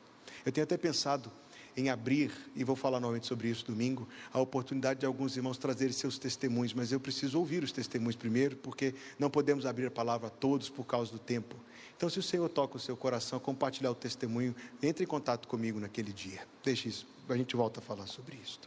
[0.45, 1.31] Eu tenho até pensado
[1.75, 5.93] em abrir, e vou falar novamente sobre isso domingo, a oportunidade de alguns irmãos trazerem
[5.93, 10.27] seus testemunhos, mas eu preciso ouvir os testemunhos primeiro, porque não podemos abrir a palavra
[10.27, 11.55] a todos por causa do tempo.
[11.95, 15.79] Então, se o Senhor toca o seu coração, compartilhar o testemunho, entre em contato comigo
[15.79, 16.41] naquele dia.
[16.63, 18.59] Deixe isso, a gente volta a falar sobre isso.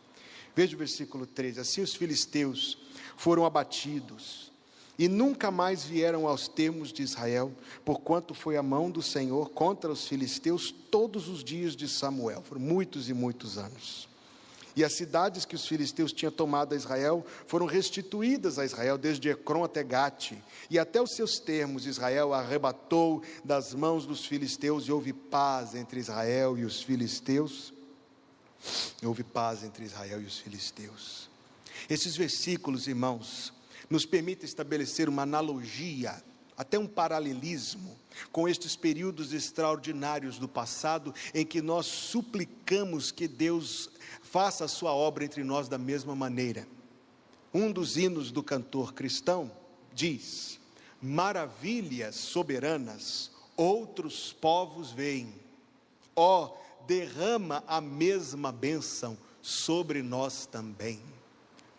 [0.54, 2.78] Veja o versículo 13: Assim os filisteus
[3.16, 4.53] foram abatidos
[4.98, 7.52] e nunca mais vieram aos termos de Israel,
[7.84, 12.60] porquanto foi a mão do Senhor contra os filisteus todos os dias de Samuel, foram
[12.60, 14.08] muitos e muitos anos.
[14.76, 19.28] E as cidades que os filisteus tinham tomado a Israel foram restituídas a Israel, desde
[19.28, 20.32] Ecrom até Gate.
[20.68, 26.00] E até os seus termos, Israel arrebatou das mãos dos filisteus, e houve paz entre
[26.00, 27.72] Israel e os filisteus.
[29.00, 31.30] E houve paz entre Israel e os filisteus.
[31.88, 33.52] Esses versículos, irmãos,
[33.88, 36.22] nos permite estabelecer uma analogia,
[36.56, 37.96] até um paralelismo,
[38.30, 43.90] com estes períodos extraordinários do passado, em que nós suplicamos que Deus
[44.22, 46.66] faça a sua obra entre nós da mesma maneira.
[47.52, 49.50] Um dos hinos do cantor cristão
[49.92, 50.58] diz:
[51.00, 55.32] Maravilhas soberanas, outros povos veem,
[56.16, 61.00] ó, oh, derrama a mesma bênção sobre nós também.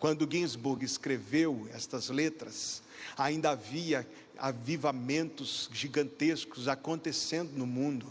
[0.06, 2.80] Quando Ginsburg escreveu estas letras,
[3.18, 8.06] ainda havia avivamentos gigantescos acontecendo no mundo.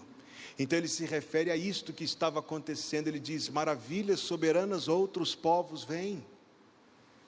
[0.59, 3.07] Então ele se refere a isto que estava acontecendo.
[3.07, 6.21] Ele diz: Maravilhas soberanas, outros povos vêm.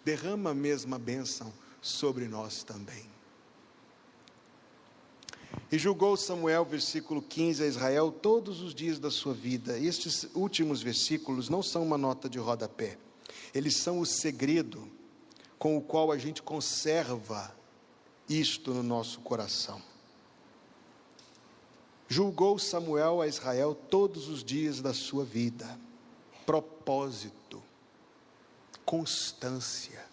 [0.04, 3.06] Derrama a mesma bênção sobre nós também.
[5.72, 9.80] E julgou Samuel, versículo 15, a Israel todos os dias da sua vida.
[9.80, 12.98] Estes últimos versículos não são uma nota de rodapé
[13.54, 14.90] eles são o segredo
[15.58, 17.56] com o qual a gente conserva
[18.30, 19.82] isto no nosso coração.
[22.08, 25.80] Julgou Samuel a Israel todos os dias da sua vida.
[26.46, 27.62] Propósito,
[28.86, 30.06] constância.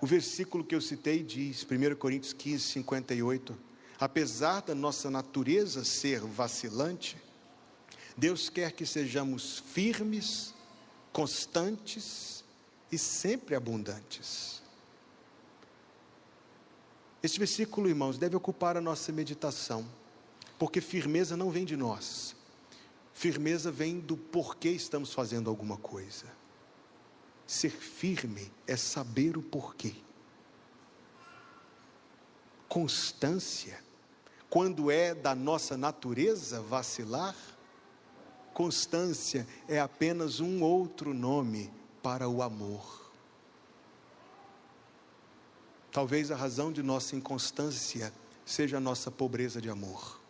[0.00, 3.56] O versículo que eu citei diz, 1 Coríntios 15, 58,
[4.00, 7.16] apesar da nossa natureza ser vacilante,
[8.16, 10.54] Deus quer que sejamos firmes,
[11.12, 12.44] constantes
[12.90, 14.62] e sempre abundantes.
[17.22, 19.86] Este versículo, irmãos, deve ocupar a nossa meditação,
[20.58, 22.34] porque firmeza não vem de nós,
[23.14, 26.26] firmeza vem do porquê estamos fazendo alguma coisa.
[27.46, 29.94] Ser firme é saber o porquê.
[32.68, 33.78] Constância,
[34.48, 37.36] quando é da nossa natureza vacilar,
[38.52, 41.70] Constância é apenas um outro nome
[42.02, 43.10] para o amor.
[45.90, 48.12] Talvez a razão de nossa inconstância
[48.44, 50.20] seja a nossa pobreza de amor.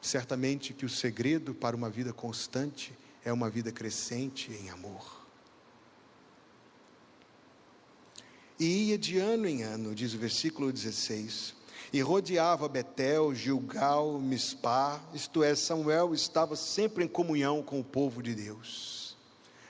[0.00, 5.22] Certamente que o segredo para uma vida constante é uma vida crescente em amor.
[8.58, 11.54] E ia de ano em ano, diz o versículo 16,
[11.92, 18.22] e rodeava Betel, Gilgal, Mispá, isto é, Samuel estava sempre em comunhão com o povo
[18.22, 19.14] de Deus.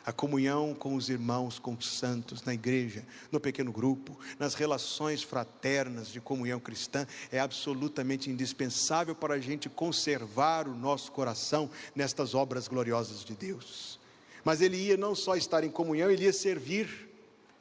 [0.04, 5.22] A comunhão com os irmãos, com os santos, na igreja, no pequeno grupo, nas relações
[5.22, 12.34] fraternas de comunhão cristã, é absolutamente indispensável para a gente conservar o nosso coração nestas
[12.34, 13.98] obras gloriosas de Deus.
[14.44, 17.11] Mas ele ia não só estar em comunhão, ele ia servir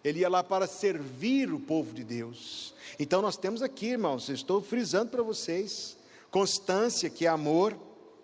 [0.03, 2.73] ele ia lá para servir o povo de Deus.
[2.99, 5.97] Então nós temos aqui, irmãos, estou frisando para vocês:
[6.29, 7.77] constância, que é amor,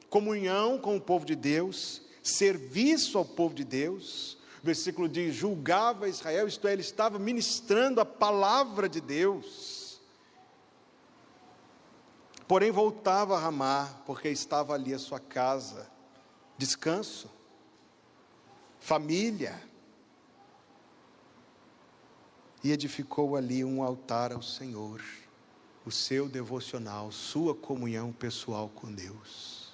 [0.10, 4.38] comunhão com o povo de Deus, serviço ao povo de Deus.
[4.62, 10.00] O versículo diz: julgava Israel, isto é, ele estava ministrando a palavra de Deus.
[12.48, 15.90] Porém voltava a Ramá, porque estava ali a sua casa,
[16.58, 17.30] descanso,
[18.80, 19.62] família,
[22.64, 25.02] e edificou ali um altar ao Senhor,
[25.86, 29.68] o seu devocional, sua comunhão pessoal com Deus.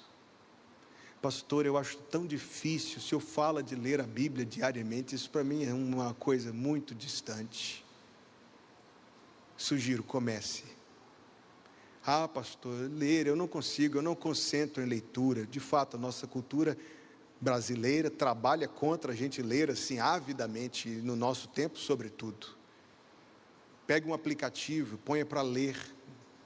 [1.20, 5.42] Pastor, eu acho tão difícil, o senhor fala de ler a Bíblia diariamente, isso para
[5.42, 7.82] mim é uma coisa muito distante.
[9.56, 10.64] Sugiro, comece.
[12.04, 15.46] Ah, pastor, ler, eu não consigo, eu não concentro em leitura.
[15.46, 16.76] De fato, a nossa cultura
[17.40, 22.48] brasileira trabalha contra a gente ler assim avidamente, no nosso tempo, sobretudo.
[23.86, 25.76] Pegue um aplicativo, ponha para ler,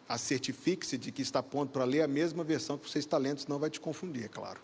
[0.09, 3.41] a certifique-se de que está pronto para ler a mesma versão que você está lendo,
[3.41, 4.61] senão vai te confundir, é claro.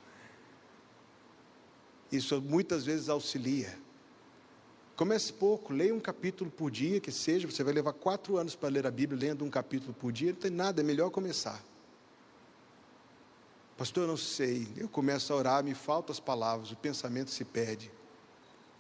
[2.11, 3.79] Isso muitas vezes auxilia.
[4.97, 8.69] Comece pouco, leia um capítulo por dia, que seja, você vai levar quatro anos para
[8.69, 11.63] ler a Bíblia lendo um capítulo por dia, não tem nada, é melhor começar.
[13.77, 17.45] Pastor, eu não sei, eu começo a orar, me faltam as palavras, o pensamento se
[17.45, 17.91] perde.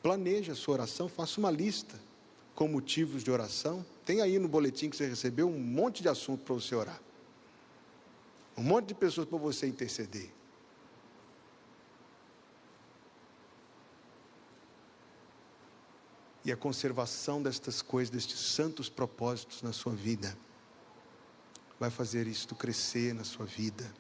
[0.03, 1.99] Planeje a sua oração, faça uma lista
[2.55, 3.85] com motivos de oração.
[4.05, 7.01] Tem aí no boletim que você recebeu um monte de assunto para você orar.
[8.57, 10.31] Um monte de pessoas para você interceder.
[16.45, 20.37] E a conservação destas coisas, destes santos propósitos na sua vida,
[21.81, 23.91] vai fazer isto crescer na sua vida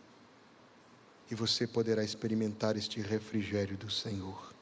[1.30, 4.54] e você poderá experimentar este refrigério do Senhor.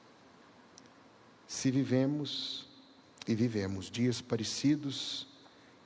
[1.47, 2.72] Se vivemos
[3.27, 5.29] e vivemos dias parecidos,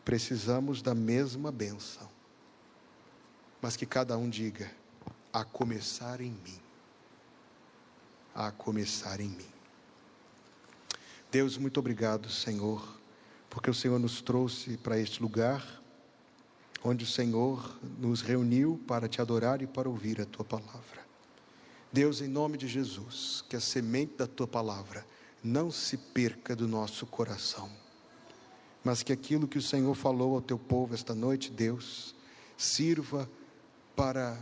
[0.05, 2.09] precisamos da mesma bênção,
[3.61, 4.71] mas que cada um diga:
[5.33, 6.61] a começar em mim.
[8.35, 9.49] A começar em mim.
[11.31, 12.99] Deus, muito obrigado, Senhor,
[13.51, 15.83] porque o Senhor nos trouxe para este lugar
[16.85, 21.05] onde o Senhor nos reuniu para te adorar e para ouvir a tua palavra.
[21.93, 25.05] Deus, em nome de Jesus, que a semente da tua palavra
[25.43, 27.71] não se perca do nosso coração,
[28.83, 32.15] mas que aquilo que o Senhor falou ao teu povo esta noite, Deus,
[32.57, 33.29] sirva
[33.95, 34.39] para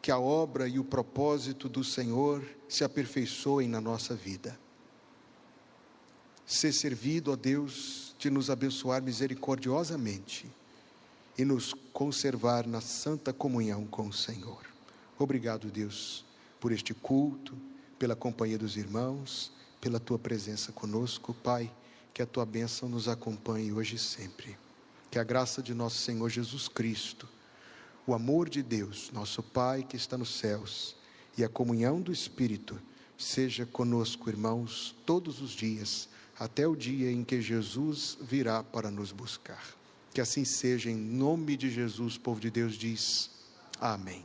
[0.00, 4.58] que a obra e o propósito do Senhor se aperfeiçoem na nossa vida.
[6.46, 10.50] Ser servido a Deus de nos abençoar misericordiosamente
[11.38, 14.64] e nos conservar na santa comunhão com o Senhor.
[15.18, 16.24] Obrigado, Deus,
[16.58, 17.56] por este culto,
[17.98, 21.70] pela companhia dos irmãos, pela tua presença conosco, Pai.
[22.12, 24.56] Que a tua bênção nos acompanhe hoje e sempre.
[25.10, 27.28] Que a graça de nosso Senhor Jesus Cristo,
[28.06, 30.96] o amor de Deus, nosso Pai que está nos céus,
[31.36, 32.80] e a comunhão do Espírito
[33.16, 36.08] seja conosco, irmãos, todos os dias,
[36.38, 39.62] até o dia em que Jesus virá para nos buscar.
[40.12, 43.30] Que assim seja, em nome de Jesus, povo de Deus diz:
[43.78, 44.24] Amém.